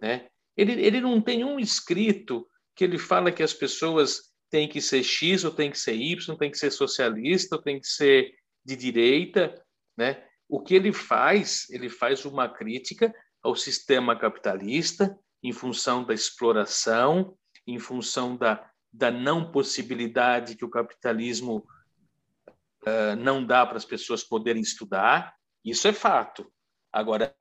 né? 0.00 0.28
Ele, 0.56 0.72
ele 0.72 1.00
não 1.00 1.20
tem 1.20 1.44
um 1.44 1.58
escrito 1.58 2.46
que 2.76 2.84
ele 2.84 2.98
fala 2.98 3.32
que 3.32 3.42
as 3.42 3.54
pessoas 3.54 4.32
têm 4.50 4.68
que 4.68 4.80
ser 4.80 5.02
X 5.02 5.44
ou 5.44 5.50
têm 5.50 5.70
que 5.70 5.78
ser 5.78 5.94
Y, 5.94 6.36
tem 6.36 6.50
que 6.50 6.58
ser 6.58 6.70
socialista 6.70 7.56
ou 7.56 7.62
tem 7.62 7.80
que 7.80 7.86
ser 7.86 8.34
de 8.64 8.76
direita, 8.76 9.54
né? 9.96 10.22
O 10.46 10.60
que 10.60 10.74
ele 10.74 10.92
faz, 10.92 11.66
ele 11.70 11.88
faz 11.88 12.26
uma 12.26 12.48
crítica 12.48 13.14
ao 13.42 13.56
sistema 13.56 14.14
capitalista, 14.14 15.18
em 15.42 15.52
função 15.52 16.04
da 16.04 16.12
exploração, 16.12 17.36
em 17.66 17.78
função 17.78 18.36
da, 18.36 18.70
da 18.92 19.10
não 19.10 19.50
possibilidade 19.50 20.56
que 20.56 20.64
o 20.64 20.70
capitalismo 20.70 21.66
uh, 22.82 23.16
não 23.18 23.44
dá 23.44 23.64
para 23.64 23.76
as 23.76 23.84
pessoas 23.84 24.22
poderem 24.22 24.62
estudar, 24.62 25.34
isso 25.64 25.88
é 25.88 25.92
fato. 25.92 26.52
Agora, 26.92 27.34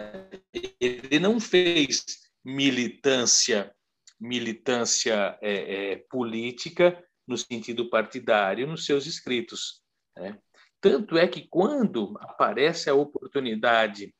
ele 0.79 1.19
não 1.19 1.39
fez 1.39 2.05
militância 2.43 3.73
militância 4.21 5.35
é, 5.41 5.93
é, 5.93 5.95
política 6.07 7.03
no 7.27 7.35
sentido 7.35 7.89
partidário 7.89 8.67
nos 8.67 8.85
seus 8.85 9.07
escritos. 9.07 9.81
Né? 10.15 10.37
Tanto 10.79 11.17
é 11.17 11.27
que 11.27 11.47
quando 11.47 12.15
aparece 12.19 12.87
a 12.87 12.93
oportunidade 12.93 14.13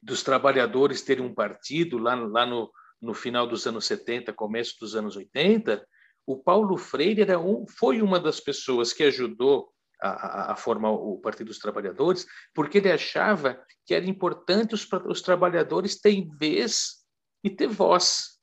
dos 0.00 0.22
trabalhadores 0.22 1.02
terem 1.02 1.24
um 1.24 1.34
partido 1.34 1.98
lá, 1.98 2.14
lá 2.14 2.46
no, 2.46 2.72
no 3.00 3.14
final 3.14 3.48
dos 3.48 3.66
anos 3.66 3.84
70, 3.86 4.32
começo 4.32 4.78
dos 4.78 4.94
anos 4.94 5.16
80, 5.16 5.84
o 6.26 6.36
Paulo 6.36 6.76
Freire 6.76 7.22
era 7.22 7.38
um, 7.38 7.66
foi 7.66 8.00
uma 8.00 8.18
das 8.18 8.40
pessoas 8.40 8.92
que 8.92 9.02
ajudou 9.04 9.72
a, 10.00 10.52
a, 10.52 10.56
formar 10.56 10.90
o 10.90 11.18
Partido 11.18 11.46
dos 11.46 11.58
Trabalhadores, 11.58 12.26
porque 12.54 12.78
ele 12.78 12.90
achava 12.90 13.62
que 13.86 13.94
era 13.94 14.04
importante 14.06 14.74
os, 14.74 14.86
os 15.06 15.22
trabalhadores 15.22 16.00
terem 16.00 16.28
vez 16.36 17.04
e 17.42 17.50
ter 17.50 17.68
voz. 17.68 18.38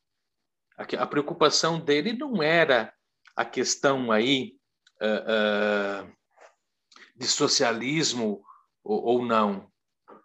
A, 0.77 0.83
a 1.03 1.07
preocupação 1.07 1.79
dele 1.79 2.13
não 2.13 2.41
era 2.41 2.93
a 3.35 3.45
questão 3.45 4.11
aí 4.11 4.55
uh, 5.01 6.05
uh, 6.05 6.11
de 7.15 7.27
socialismo 7.27 8.43
ou, 8.83 9.03
ou, 9.03 9.25
não. 9.25 9.71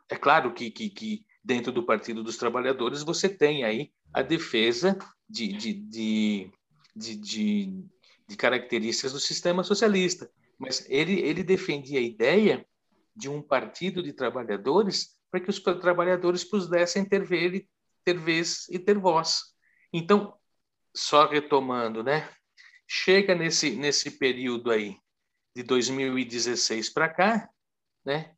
É 0.09 0.17
claro 0.17 0.53
que, 0.53 0.71
que, 0.71 0.89
que, 0.89 1.27
dentro 1.43 1.71
do 1.71 1.85
Partido 1.85 2.23
dos 2.23 2.37
Trabalhadores 2.37 3.03
você 3.03 3.29
tem 3.29 3.65
aí 3.65 3.93
a 4.13 4.23
defesa 4.23 4.99
de, 5.29 5.49
de, 5.49 5.73
de, 5.75 6.51
de, 6.97 7.15
de, 7.15 7.85
de 8.27 8.37
características 8.37 9.13
do 9.13 9.21
sistema 9.21 9.63
socialista. 9.63 10.31
Mas 10.59 10.89
ele, 10.89 11.21
ele 11.21 11.45
defendia 11.45 11.99
a 11.99 12.03
ideia 12.03 12.67
de 13.15 13.29
um 13.29 13.43
partido 13.43 14.03
de 14.03 14.13
trabalhadores 14.13 15.15
para 15.31 15.41
que 15.41 15.51
os 15.51 15.61
trabalhadores 15.61 16.45
pudessem 16.45 17.05
ter, 17.05 17.25
ver, 17.25 17.69
ter 18.05 18.19
vez 18.19 18.67
e 18.71 18.79
ter 18.79 18.99
voz. 18.99 19.55
Então, 19.93 20.35
só 20.95 21.27
retomando, 21.29 22.03
né? 22.03 22.31
Chega 22.89 23.35
nesse, 23.35 23.77
nesse 23.77 24.13
período 24.13 24.71
aí, 24.71 24.97
de 25.55 25.63
2016 25.63 26.91
para 26.91 27.09
cá, 27.09 27.51
né? 28.05 28.35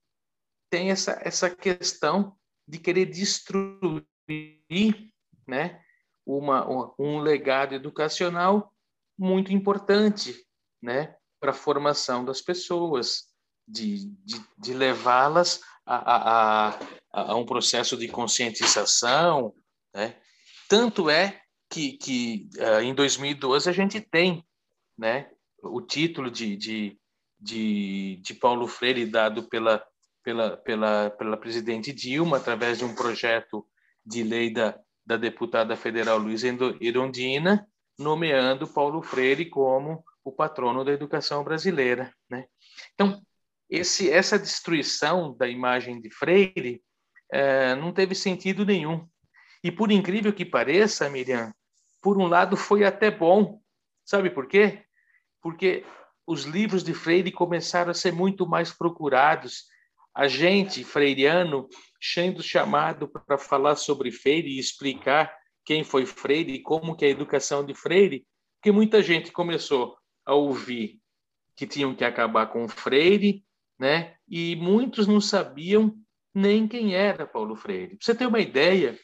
Tem 0.71 0.91
essa, 0.91 1.21
essa 1.23 1.55
questão 1.55 2.37
de 2.67 2.79
querer 2.79 3.07
destruir, 3.07 4.05
né? 5.47 5.81
Uma, 6.31 6.93
um 6.99 7.21
legado 7.21 7.75
educacional 7.75 8.71
muito 9.19 9.53
importante, 9.53 10.35
né? 10.83 11.17
Para 11.41 11.53
a 11.53 11.55
formação 11.55 12.25
das 12.25 12.43
pessoas, 12.43 13.29
de, 13.67 14.07
de, 14.25 14.45
de 14.59 14.75
levá-las 14.75 15.61
a, 15.87 15.97
a, 16.69 16.79
a, 17.13 17.35
um 17.35 17.47
processo 17.47 17.97
de 17.97 18.09
conscientização, 18.09 19.55
né? 19.95 20.17
Tanto 20.69 21.09
é 21.09 21.41
que, 21.71 21.93
que 21.93 22.49
uh, 22.59 22.83
em 22.83 22.95
2012 22.95 23.69
a 23.69 23.73
gente 23.73 24.01
tem 24.01 24.45
né, 24.97 25.31
o 25.63 25.81
título 25.81 26.31
de, 26.31 26.57
de, 26.57 26.99
de, 27.41 28.17
de 28.23 28.35
Paulo 28.35 28.67
Freire 28.67 29.07
dado 29.07 29.49
pela, 29.49 29.83
pela, 30.23 30.57
pela, 30.57 31.11
pela 31.11 31.37
presidente 31.37 31.93
Dilma, 31.93 32.37
através 32.37 32.79
de 32.79 32.85
um 32.85 32.95
projeto 32.95 33.67
de 34.05 34.23
lei 34.23 34.53
da, 34.53 34.79
da 35.09 35.17
deputada 35.17 35.75
federal 35.75 36.19
Luísa 36.19 36.49
Irondina, 36.83 37.67
nomeando 37.99 38.69
Paulo 38.69 39.01
Freire 39.01 39.47
como 39.47 40.05
o 40.23 40.31
patrono 40.31 40.85
da 40.85 40.93
educação 40.93 41.43
brasileira. 41.43 42.13
Né? 42.29 42.45
Então, 42.93 43.19
esse, 43.71 44.11
essa 44.11 44.39
destruição 44.39 45.35
da 45.35 45.49
imagem 45.49 45.99
de 45.99 46.11
Freire 46.11 46.83
é, 47.33 47.75
não 47.75 47.91
teve 47.91 48.15
sentido 48.15 48.67
nenhum. 48.67 49.09
E 49.65 49.73
por 49.73 49.91
incrível 49.91 50.31
que 50.31 50.45
pareça, 50.45 51.09
Miriam, 51.09 51.55
por 52.03 52.19
um 52.19 52.27
lado 52.27 52.55
foi 52.55 52.85
até 52.85 53.11
bom. 53.11 53.63
Sabe 54.05 54.29
por 54.29 54.47
quê? 54.47 54.85
Porque 55.41 55.87
os 56.27 56.45
livros 56.45 56.85
de 56.85 56.93
Freire 56.93 57.33
começaram 57.33 57.93
a 57.93 57.95
ser 57.95 58.13
muito 58.13 58.47
mais 58.47 58.71
procurados. 58.71 59.65
A 60.19 60.27
gente, 60.27 60.83
freiriano, 60.83 61.69
sendo 62.03 62.43
chamado 62.43 63.07
para 63.07 63.39
falar 63.39 63.77
sobre 63.77 64.11
Freire 64.11 64.49
e 64.49 64.59
explicar 64.59 65.33
quem 65.65 65.85
foi 65.85 66.05
Freire 66.05 66.55
e 66.55 66.61
como 66.61 66.97
que 66.97 67.05
é 67.05 67.09
a 67.09 67.13
educação 67.13 67.65
de 67.65 67.73
Freire, 67.73 68.27
porque 68.57 68.73
muita 68.73 69.01
gente 69.01 69.31
começou 69.31 69.97
a 70.27 70.35
ouvir 70.35 70.99
que 71.55 71.69
tinham 71.69 71.95
que 71.95 72.05
acabar 72.05 72.49
com 72.49 72.69
Freire, 72.69 73.45
né? 73.79 74.17
E 74.29 74.57
muitos 74.57 75.07
não 75.07 75.21
sabiam 75.21 75.95
nem 76.35 76.67
quem 76.67 76.97
era 76.97 77.25
Paulo 77.25 77.55
Freire. 77.55 77.97
Pra 77.97 77.99
você 78.01 78.13
ter 78.13 78.27
uma 78.27 78.41
ideia, 78.41 78.99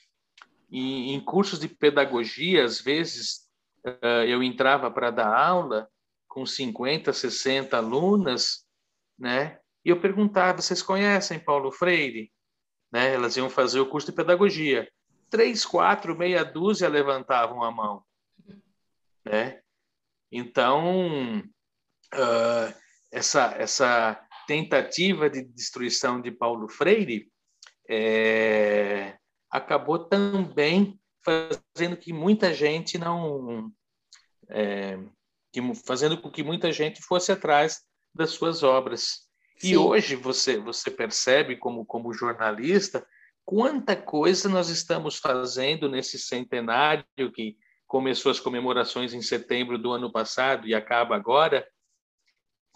em, 0.68 1.14
em 1.14 1.20
cursos 1.20 1.60
de 1.60 1.68
pedagogia, 1.68 2.64
às 2.64 2.80
vezes, 2.80 3.46
uh, 3.86 4.24
eu 4.26 4.42
entrava 4.42 4.90
para 4.90 5.12
dar 5.12 5.32
aula 5.32 5.88
com 6.26 6.44
50, 6.44 7.12
60 7.12 7.76
alunas, 7.76 8.66
né? 9.16 9.60
E 9.84 9.90
eu 9.90 10.00
perguntava: 10.00 10.60
vocês 10.60 10.82
conhecem 10.82 11.38
Paulo 11.38 11.70
Freire? 11.70 12.32
Né? 12.92 13.14
Elas 13.14 13.36
iam 13.36 13.50
fazer 13.50 13.80
o 13.80 13.88
curso 13.88 14.06
de 14.10 14.16
pedagogia. 14.16 14.88
Três, 15.28 15.64
quatro, 15.64 16.16
meia 16.16 16.44
dúzia 16.44 16.88
levantavam 16.88 17.62
a 17.62 17.70
mão, 17.70 18.04
né? 19.24 19.60
Então, 20.30 21.38
uh, 22.14 22.74
essa 23.10 23.54
essa 23.58 24.20
tentativa 24.46 25.28
de 25.28 25.42
destruição 25.42 26.20
de 26.20 26.30
Paulo 26.30 26.68
Freire 26.68 27.30
é, 27.88 29.16
acabou 29.50 29.98
também 29.98 31.00
fazendo 31.24 31.96
que 31.96 32.12
muita 32.12 32.52
gente 32.52 32.98
não 32.98 33.72
é, 34.50 34.98
que, 35.52 35.74
fazendo 35.86 36.20
com 36.20 36.30
que 36.30 36.42
muita 36.42 36.70
gente 36.72 37.00
fosse 37.02 37.32
atrás 37.32 37.82
das 38.14 38.30
suas 38.30 38.62
obras. 38.62 39.23
Sim. 39.56 39.68
E 39.68 39.76
hoje 39.76 40.16
você 40.16 40.58
você 40.58 40.90
percebe 40.90 41.56
como 41.56 41.84
como 41.84 42.12
jornalista 42.12 43.06
quanta 43.44 43.94
coisa 43.94 44.48
nós 44.48 44.68
estamos 44.68 45.18
fazendo 45.18 45.88
nesse 45.88 46.18
centenário 46.18 47.04
que 47.32 47.56
começou 47.86 48.32
as 48.32 48.40
comemorações 48.40 49.12
em 49.12 49.22
setembro 49.22 49.78
do 49.78 49.92
ano 49.92 50.10
passado 50.10 50.66
e 50.66 50.74
acaba 50.74 51.14
agora, 51.14 51.66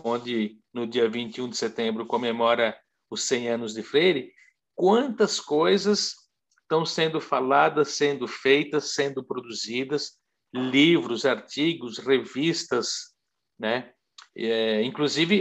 onde 0.05 0.59
no 0.73 0.87
dia 0.87 1.09
21 1.09 1.49
de 1.49 1.57
setembro 1.57 2.07
comemora 2.07 2.79
os 3.11 3.23
100 3.23 3.49
anos 3.49 3.75
de 3.75 3.83
Freire, 3.83 4.33
quantas 4.75 5.41
coisas 5.41 6.15
estão 6.63 6.85
sendo 6.85 7.21
faladas, 7.21 7.89
sendo 7.89 8.29
feitas, 8.29 8.93
sendo 8.93 9.25
produzidas, 9.25 10.19
livros, 10.55 11.25
artigos, 11.25 11.99
revistas, 11.99 13.15
né? 13.59 13.91
É, 14.37 14.83
inclusive, 14.83 15.37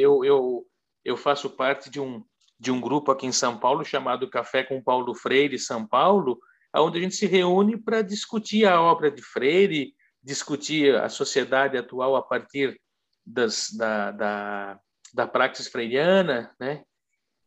eu, 0.00 0.24
eu, 0.24 0.66
eu 1.04 1.16
faço 1.16 1.50
parte 1.50 1.90
de 1.90 2.00
um, 2.00 2.24
de 2.58 2.70
um 2.70 2.80
grupo 2.80 3.10
aqui 3.10 3.26
em 3.26 3.32
São 3.32 3.58
Paulo 3.58 3.84
chamado 3.84 4.28
Café 4.28 4.62
com 4.62 4.82
Paulo 4.82 5.14
Freire 5.14 5.58
São 5.58 5.86
Paulo, 5.86 6.38
onde 6.74 6.98
a 6.98 7.02
gente 7.02 7.14
se 7.14 7.26
reúne 7.26 7.76
para 7.76 8.02
discutir 8.02 8.66
a 8.66 8.80
obra 8.80 9.10
de 9.10 9.22
Freire, 9.22 9.94
discutir 10.22 10.94
a 10.96 11.08
sociedade 11.08 11.76
atual 11.76 12.14
a 12.16 12.22
partir 12.22 12.80
das, 13.24 13.70
da, 13.72 14.10
da, 14.10 14.80
da 15.14 15.26
praxis 15.26 15.68
freiriana, 15.68 16.54
né? 16.58 16.84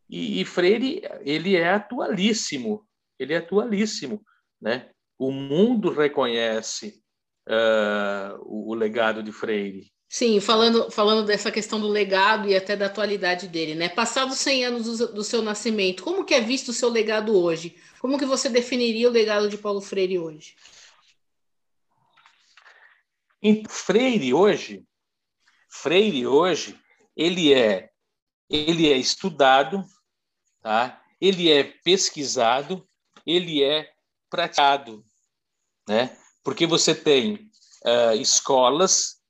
E, 0.08 0.40
e 0.40 0.44
Freire, 0.44 1.02
ele 1.22 1.56
é 1.56 1.70
atualíssimo, 1.70 2.86
ele 3.18 3.32
é 3.32 3.38
atualíssimo, 3.38 4.22
né? 4.60 4.90
O 5.18 5.30
mundo 5.30 5.90
reconhece 5.90 7.02
uh, 7.48 8.36
o, 8.42 8.72
o, 8.72 8.74
legado 8.74 9.22
de 9.22 9.32
Freire. 9.32 9.92
Sim, 10.14 10.38
falando, 10.38 10.92
falando 10.92 11.26
dessa 11.26 11.50
questão 11.50 11.80
do 11.80 11.88
legado 11.88 12.48
e 12.48 12.54
até 12.54 12.76
da 12.76 12.86
atualidade 12.86 13.48
dele, 13.48 13.74
né? 13.74 13.88
Passados 13.88 14.38
100 14.38 14.64
anos 14.64 14.98
do, 14.98 15.12
do 15.12 15.24
seu 15.24 15.42
nascimento, 15.42 16.04
como 16.04 16.24
que 16.24 16.32
é 16.32 16.40
visto 16.40 16.68
o 16.68 16.72
seu 16.72 16.88
legado 16.88 17.36
hoje? 17.36 17.76
Como 17.98 18.16
que 18.16 18.24
você 18.24 18.48
definiria 18.48 19.08
o 19.08 19.12
legado 19.12 19.48
de 19.48 19.58
Paulo 19.58 19.80
Freire 19.80 20.16
hoje? 20.16 20.54
Em 23.42 23.64
Freire 23.68 24.32
hoje, 24.32 24.84
Freire 25.68 26.24
hoje, 26.28 26.78
ele 27.16 27.52
é 27.52 27.90
ele 28.48 28.92
é 28.92 28.96
estudado, 28.96 29.84
tá? 30.62 31.02
Ele 31.20 31.50
é 31.50 31.64
pesquisado 31.64 32.86
ele 33.26 33.64
é 33.64 33.92
praticado, 34.30 35.04
né? 35.88 36.16
Porque 36.44 36.68
você 36.68 36.94
tem 36.94 37.50
uh, 37.84 38.14
escolas 38.14 39.23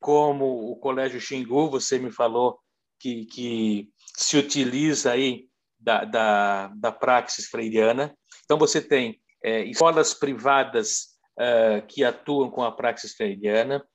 como 0.00 0.72
o 0.72 0.76
Colégio 0.76 1.20
Xingu, 1.20 1.70
você 1.70 1.98
me 1.98 2.10
falou 2.10 2.58
que, 2.98 3.26
que 3.26 3.88
se 4.16 4.36
utiliza 4.36 5.12
aí 5.12 5.46
da, 5.78 6.04
da, 6.04 6.66
da 6.68 6.90
praxis 6.90 7.46
freiriana. 7.46 8.16
Então, 8.44 8.58
você 8.58 8.80
tem 8.80 9.20
é, 9.42 9.62
escolas 9.64 10.14
privadas 10.14 11.10
uh, 11.38 11.86
que 11.86 12.04
atuam 12.04 12.50
com 12.50 12.62
a 12.62 12.72
praxis 12.72 13.14
freiriana. 13.14 13.86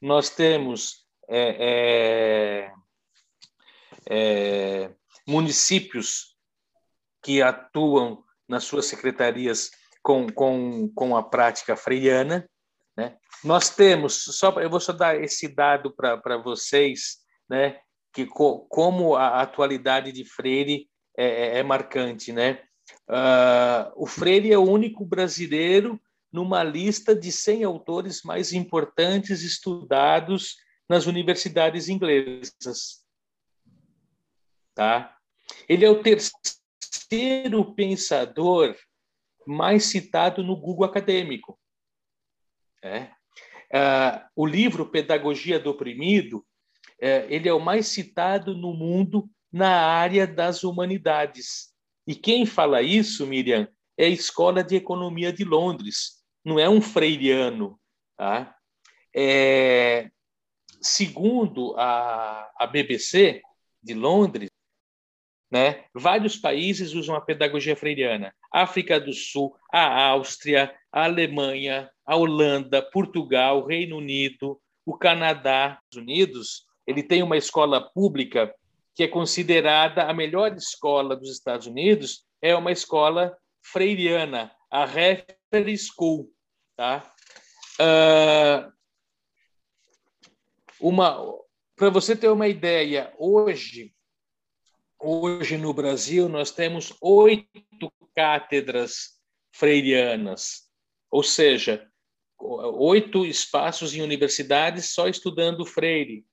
Nós 0.00 0.30
temos 0.30 1.06
é, 1.28 2.70
é, 2.70 2.72
é, 4.08 4.90
municípios 5.26 6.36
que 7.22 7.42
atuam 7.42 8.24
nas 8.48 8.64
suas 8.64 8.86
secretarias 8.86 9.70
com, 10.02 10.26
com, 10.28 10.88
com 10.94 11.16
a 11.16 11.22
prática 11.22 11.76
freiriana. 11.76 12.48
Né? 12.98 13.16
Nós 13.44 13.70
temos, 13.70 14.24
só 14.24 14.50
eu 14.60 14.68
vou 14.68 14.80
só 14.80 14.92
dar 14.92 15.22
esse 15.22 15.46
dado 15.46 15.94
para 15.94 16.36
vocês, 16.36 17.18
né? 17.48 17.78
que 18.12 18.26
co, 18.26 18.66
como 18.68 19.14
a 19.14 19.40
atualidade 19.40 20.10
de 20.10 20.24
Freire 20.24 20.90
é, 21.16 21.26
é, 21.26 21.58
é 21.58 21.62
marcante. 21.62 22.32
Né? 22.32 22.60
Uh, 23.08 23.92
o 23.94 24.04
Freire 24.04 24.52
é 24.52 24.58
o 24.58 24.68
único 24.68 25.06
brasileiro 25.06 26.00
numa 26.32 26.64
lista 26.64 27.14
de 27.14 27.30
100 27.30 27.62
autores 27.62 28.22
mais 28.24 28.52
importantes 28.52 29.42
estudados 29.42 30.56
nas 30.88 31.06
universidades 31.06 31.88
inglesas. 31.88 33.04
Tá? 34.74 35.16
Ele 35.68 35.84
é 35.84 35.90
o 35.90 36.02
terceiro 36.02 37.72
pensador 37.76 38.74
mais 39.46 39.84
citado 39.84 40.42
no 40.42 40.56
Google 40.56 40.84
acadêmico. 40.84 41.56
É. 42.82 43.10
Uh, 43.70 44.24
o 44.34 44.46
livro 44.46 44.86
Pedagogia 44.86 45.58
do 45.58 45.70
Oprimido, 45.70 46.38
uh, 46.38 47.26
ele 47.28 47.48
é 47.48 47.52
o 47.52 47.60
mais 47.60 47.88
citado 47.88 48.54
no 48.54 48.72
mundo 48.72 49.28
na 49.52 49.86
área 49.86 50.26
das 50.26 50.64
humanidades. 50.64 51.72
E 52.06 52.14
quem 52.14 52.46
fala 52.46 52.82
isso, 52.82 53.26
Miriam, 53.26 53.68
é 53.96 54.06
a 54.06 54.08
Escola 54.08 54.62
de 54.62 54.76
Economia 54.76 55.32
de 55.32 55.44
Londres, 55.44 56.22
não 56.44 56.58
é 56.58 56.68
um 56.68 56.80
freiriano. 56.80 57.78
Tá? 58.16 58.54
É, 59.14 60.10
segundo 60.80 61.74
a, 61.76 62.50
a 62.56 62.66
BBC 62.66 63.42
de 63.82 63.94
Londres, 63.94 64.48
né? 65.50 65.84
Vários 65.94 66.36
países 66.36 66.92
usam 66.94 67.14
a 67.14 67.20
pedagogia 67.20 67.74
freiriana. 67.74 68.34
África 68.52 69.00
do 69.00 69.12
Sul, 69.12 69.56
a 69.72 70.08
Áustria, 70.08 70.74
a 70.92 71.04
Alemanha, 71.04 71.90
a 72.08 72.16
Holanda, 72.16 72.80
Portugal, 72.80 73.66
Reino 73.66 73.98
Unido, 73.98 74.58
o 74.86 74.96
Canadá, 74.96 75.78
os 75.92 75.98
Unidos. 75.98 76.64
Ele 76.86 77.02
tem 77.02 77.22
uma 77.22 77.36
escola 77.36 77.80
pública 77.92 78.54
que 78.94 79.02
é 79.02 79.08
considerada 79.08 80.04
a 80.04 80.14
melhor 80.14 80.56
escola 80.56 81.14
dos 81.14 81.30
Estados 81.30 81.66
Unidos, 81.66 82.24
é 82.40 82.56
uma 82.56 82.72
escola 82.72 83.36
freiriana, 83.62 84.50
a 84.70 84.84
Refer 84.84 85.76
School, 85.76 86.32
tá? 86.74 87.14
Uh, 87.78 88.72
uma, 90.80 91.16
para 91.76 91.90
você 91.90 92.16
ter 92.16 92.28
uma 92.28 92.48
ideia, 92.48 93.12
hoje 93.18 93.92
Hoje 95.00 95.56
no 95.56 95.72
Brasil 95.72 96.28
nós 96.28 96.50
temos 96.50 96.92
oito 97.00 97.92
cátedras 98.16 99.16
freirianas, 99.52 100.68
ou 101.08 101.22
seja, 101.22 101.87
oito 102.40 103.26
espaços 103.26 103.94
em 103.94 104.02
universidades 104.02 104.90
só 104.92 105.08
estudando 105.08 105.66
Freire. 105.66 106.24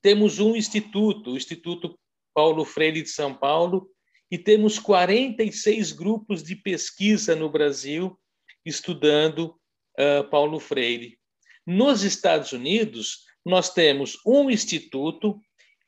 Temos 0.00 0.38
um 0.38 0.56
instituto, 0.56 1.32
o 1.32 1.36
Instituto 1.36 1.98
Paulo 2.34 2.64
Freire 2.64 3.02
de 3.02 3.08
São 3.08 3.34
Paulo, 3.34 3.88
e 4.30 4.38
temos 4.38 4.78
46 4.78 5.92
grupos 5.92 6.42
de 6.42 6.56
pesquisa 6.56 7.36
no 7.36 7.50
Brasil 7.50 8.18
estudando 8.64 9.54
uh, 9.98 10.28
Paulo 10.30 10.58
Freire. 10.58 11.18
Nos 11.66 12.02
Estados 12.02 12.52
Unidos, 12.52 13.24
nós 13.44 13.72
temos 13.72 14.18
um 14.26 14.50
instituto 14.50 15.38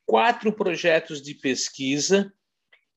quatro 0.07 0.53
projetos 0.53 1.23
de 1.23 1.35
pesquisa 1.35 2.33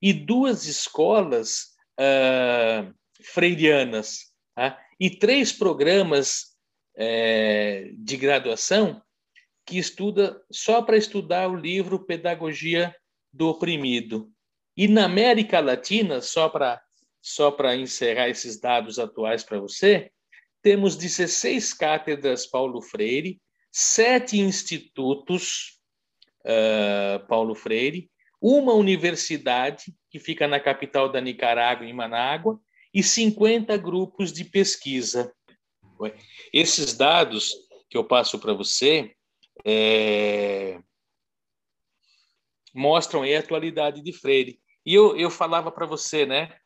e 0.00 0.12
duas 0.12 0.66
escolas 0.66 1.74
uh, 1.98 2.94
freirianas, 3.22 4.32
tá? 4.54 4.78
e 5.00 5.10
três 5.10 5.50
programas 5.50 6.57
uh, 6.98 7.96
de 7.96 8.16
graduação 8.16 9.00
que 9.64 9.78
estuda 9.78 10.42
só 10.50 10.82
para 10.82 10.96
estudar 10.96 11.48
o 11.48 11.56
livro 11.56 12.04
Pedagogia 12.04 12.94
do 13.32 13.48
Oprimido. 13.48 14.30
E 14.76 14.88
na 14.88 15.04
América 15.04 15.60
Latina, 15.60 16.20
só 16.20 16.48
para 16.48 16.80
só 17.20 17.50
para 17.50 17.76
encerrar 17.76 18.28
esses 18.28 18.58
dados 18.60 18.98
atuais 18.98 19.42
para 19.42 19.58
você, 19.58 20.10
temos 20.62 20.96
16 20.96 21.74
cátedras 21.74 22.46
Paulo 22.46 22.80
Freire, 22.80 23.40
sete 23.70 24.38
institutos 24.38 25.78
uh, 26.44 27.26
Paulo 27.26 27.54
Freire, 27.54 28.10
uma 28.40 28.72
universidade 28.72 29.92
que 30.10 30.18
fica 30.18 30.46
na 30.46 30.60
capital 30.60 31.10
da 31.10 31.20
Nicarágua, 31.20 31.86
em 31.86 31.92
Manágua, 31.92 32.58
e 32.94 33.02
50 33.02 33.76
grupos 33.76 34.32
de 34.32 34.44
pesquisa. 34.44 35.32
Esses 36.52 36.96
dados 36.96 37.54
que 37.88 37.96
eu 37.96 38.04
passo 38.04 38.38
para 38.38 38.52
você 38.52 39.14
é, 39.64 40.80
mostram 42.74 43.22
a 43.22 43.38
atualidade 43.38 44.02
de 44.02 44.12
Freire. 44.12 44.60
E 44.84 44.94
eu, 44.94 45.16
eu 45.16 45.30
falava 45.30 45.70
para 45.70 45.86
você, 45.86 46.24
né? 46.24 46.56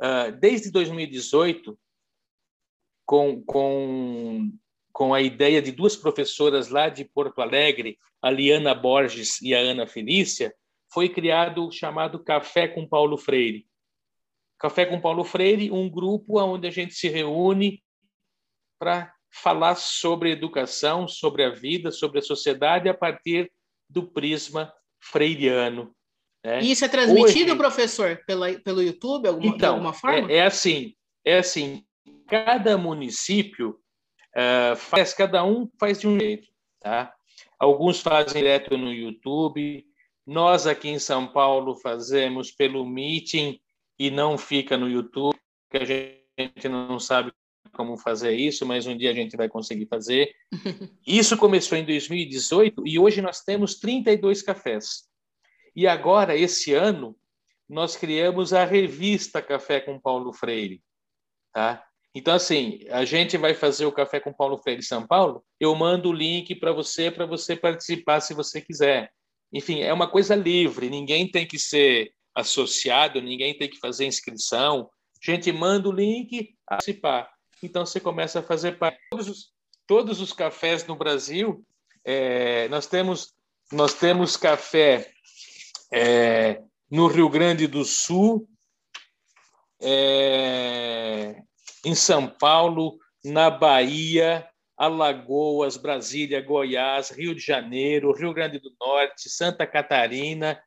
Uh, 0.00 0.32
desde 0.40 0.70
2018, 0.70 1.78
com, 3.06 3.42
com 3.44 4.52
com 4.92 5.14
a 5.14 5.22
ideia 5.22 5.62
de 5.62 5.72
duas 5.72 5.96
professoras 5.96 6.68
lá 6.68 6.88
de 6.88 7.04
Porto 7.04 7.40
Alegre, 7.40 7.98
a 8.20 8.30
Liana 8.30 8.74
Borges 8.74 9.40
e 9.40 9.54
a 9.54 9.58
Ana 9.58 9.86
Felícia, 9.86 10.54
foi 10.92 11.08
criado 11.08 11.66
o 11.66 11.72
chamado 11.72 12.22
Café 12.22 12.68
com 12.68 12.86
Paulo 12.86 13.16
Freire. 13.16 13.66
Café 14.58 14.84
com 14.84 15.00
Paulo 15.00 15.24
Freire, 15.24 15.72
um 15.72 15.88
grupo 15.90 16.38
onde 16.38 16.68
a 16.68 16.70
gente 16.70 16.94
se 16.94 17.08
reúne 17.08 17.81
para 18.82 19.14
falar 19.30 19.76
sobre 19.76 20.32
educação, 20.32 21.06
sobre 21.06 21.44
a 21.44 21.50
vida, 21.50 21.92
sobre 21.92 22.18
a 22.18 22.22
sociedade 22.22 22.88
a 22.88 22.94
partir 22.94 23.48
do 23.88 24.02
prisma 24.02 24.72
freiriano. 24.98 25.94
Né? 26.44 26.62
E 26.62 26.72
isso 26.72 26.84
é 26.84 26.88
transmitido, 26.88 27.52
Hoje, 27.52 27.58
professor, 27.58 28.20
pela, 28.26 28.52
pelo 28.54 28.82
YouTube, 28.82 29.28
alguma, 29.28 29.46
então, 29.46 29.58
de 29.58 29.66
alguma 29.66 29.92
forma? 29.92 30.32
É, 30.32 30.38
é 30.38 30.42
assim, 30.46 30.96
é 31.24 31.38
assim, 31.38 31.84
cada 32.26 32.76
município 32.76 33.78
Uh, 34.34 34.74
faz, 34.76 35.12
cada 35.12 35.44
um 35.44 35.68
faz 35.78 36.00
de 36.00 36.08
um 36.08 36.18
jeito, 36.18 36.48
tá? 36.80 37.12
Alguns 37.58 38.00
fazem 38.00 38.40
direto 38.40 38.78
no 38.78 38.90
YouTube, 38.90 39.84
nós 40.26 40.66
aqui 40.66 40.88
em 40.88 40.98
São 40.98 41.26
Paulo 41.26 41.76
fazemos 41.76 42.50
pelo 42.50 42.86
Meeting 42.86 43.60
e 43.98 44.10
não 44.10 44.38
fica 44.38 44.78
no 44.78 44.88
YouTube, 44.88 45.36
que 45.70 45.76
a 45.76 46.42
gente 46.42 46.66
não 46.66 46.98
sabe 46.98 47.30
como 47.72 47.96
fazer 47.96 48.34
isso, 48.34 48.64
mas 48.66 48.86
um 48.86 48.96
dia 48.96 49.10
a 49.10 49.14
gente 49.14 49.36
vai 49.36 49.48
conseguir 49.48 49.86
fazer. 49.86 50.34
Isso 51.06 51.36
começou 51.36 51.76
em 51.78 51.84
2018 51.84 52.86
e 52.86 52.98
hoje 52.98 53.22
nós 53.22 53.40
temos 53.40 53.76
32 53.76 54.42
cafés. 54.42 55.08
E 55.74 55.86
agora, 55.86 56.36
esse 56.36 56.74
ano, 56.74 57.16
nós 57.68 57.96
criamos 57.96 58.52
a 58.52 58.64
revista 58.64 59.40
Café 59.40 59.80
com 59.80 59.98
Paulo 59.98 60.32
Freire, 60.32 60.82
tá? 61.52 61.82
Então, 62.14 62.34
assim, 62.34 62.80
a 62.90 63.06
gente 63.06 63.38
vai 63.38 63.54
fazer 63.54 63.86
o 63.86 63.92
Café 63.92 64.20
com 64.20 64.34
Paulo 64.34 64.58
Freire 64.58 64.80
em 64.80 64.84
São 64.84 65.06
Paulo, 65.06 65.42
eu 65.58 65.74
mando 65.74 66.10
o 66.10 66.12
link 66.12 66.54
para 66.56 66.72
você, 66.72 67.10
para 67.10 67.24
você 67.24 67.56
participar 67.56 68.20
se 68.20 68.34
você 68.34 68.60
quiser. 68.60 69.10
Enfim, 69.50 69.80
é 69.80 69.92
uma 69.92 70.06
coisa 70.06 70.34
livre, 70.34 70.90
ninguém 70.90 71.30
tem 71.30 71.46
que 71.46 71.58
ser 71.58 72.12
associado, 72.34 73.22
ninguém 73.22 73.56
tem 73.56 73.68
que 73.68 73.78
fazer 73.78 74.04
inscrição. 74.04 74.90
A 75.26 75.30
gente 75.30 75.50
manda 75.50 75.88
o 75.88 75.92
link, 75.92 76.54
participar. 76.66 77.31
Então, 77.62 77.86
você 77.86 78.00
começa 78.00 78.40
a 78.40 78.42
fazer 78.42 78.78
parte. 78.78 78.98
Todos 79.10 79.28
os, 79.28 79.52
todos 79.86 80.20
os 80.20 80.32
cafés 80.32 80.86
no 80.86 80.96
Brasil, 80.96 81.64
é, 82.04 82.68
nós, 82.68 82.86
temos, 82.86 83.34
nós 83.70 83.94
temos 83.94 84.36
café 84.36 85.10
é, 85.92 86.62
no 86.90 87.06
Rio 87.06 87.28
Grande 87.28 87.66
do 87.66 87.84
Sul, 87.84 88.48
é, 89.80 91.42
em 91.84 91.94
São 91.94 92.28
Paulo, 92.28 92.98
na 93.24 93.50
Bahia, 93.50 94.48
Alagoas, 94.76 95.76
Brasília, 95.76 96.40
Goiás, 96.40 97.10
Rio 97.10 97.34
de 97.34 97.40
Janeiro, 97.40 98.12
Rio 98.12 98.32
Grande 98.32 98.58
do 98.58 98.74
Norte, 98.80 99.28
Santa 99.28 99.66
Catarina, 99.66 100.60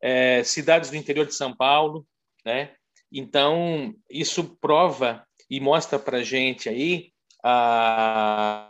é, 0.00 0.42
cidades 0.42 0.90
do 0.90 0.96
interior 0.96 1.26
de 1.26 1.34
São 1.34 1.54
Paulo, 1.56 2.06
né? 2.44 2.74
Então 3.10 3.94
isso 4.10 4.56
prova 4.56 5.26
e 5.52 5.60
mostra 5.60 5.98
para 5.98 6.24
gente 6.24 6.66
aí 6.66 7.12
a, 7.44 8.64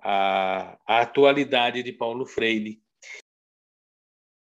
a, 0.00 0.78
a 0.86 1.00
atualidade 1.00 1.82
de 1.82 1.92
Paulo 1.92 2.24
Freire 2.24 2.80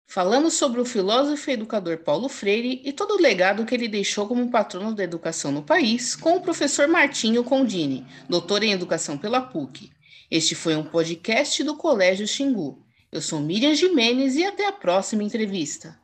Falamos 0.05 0.55
sobre 0.55 0.81
o 0.81 0.85
filósofo 0.85 1.49
e 1.49 1.53
educador 1.53 1.99
Paulo 1.99 2.27
Freire 2.27 2.81
e 2.83 2.91
todo 2.91 3.15
o 3.15 3.21
legado 3.21 3.65
que 3.65 3.73
ele 3.73 3.87
deixou 3.87 4.27
como 4.27 4.51
patrono 4.51 4.93
da 4.93 5.03
educação 5.03 5.49
no 5.49 5.63
país, 5.63 6.13
com 6.13 6.35
o 6.35 6.41
professor 6.41 6.89
Martinho 6.89 7.43
Condini, 7.45 8.05
doutor 8.27 8.63
em 8.63 8.73
educação 8.73 9.17
pela 9.17 9.41
PUC. 9.41 9.91
Este 10.29 10.55
foi 10.55 10.75
um 10.75 10.83
podcast 10.83 11.63
do 11.63 11.77
Colégio 11.77 12.27
Xingu. 12.27 12.83
Eu 13.09 13.21
sou 13.21 13.39
Miriam 13.39 13.73
Jimenez 13.73 14.35
e 14.35 14.43
até 14.43 14.67
a 14.67 14.73
próxima 14.73 15.23
entrevista. 15.23 16.03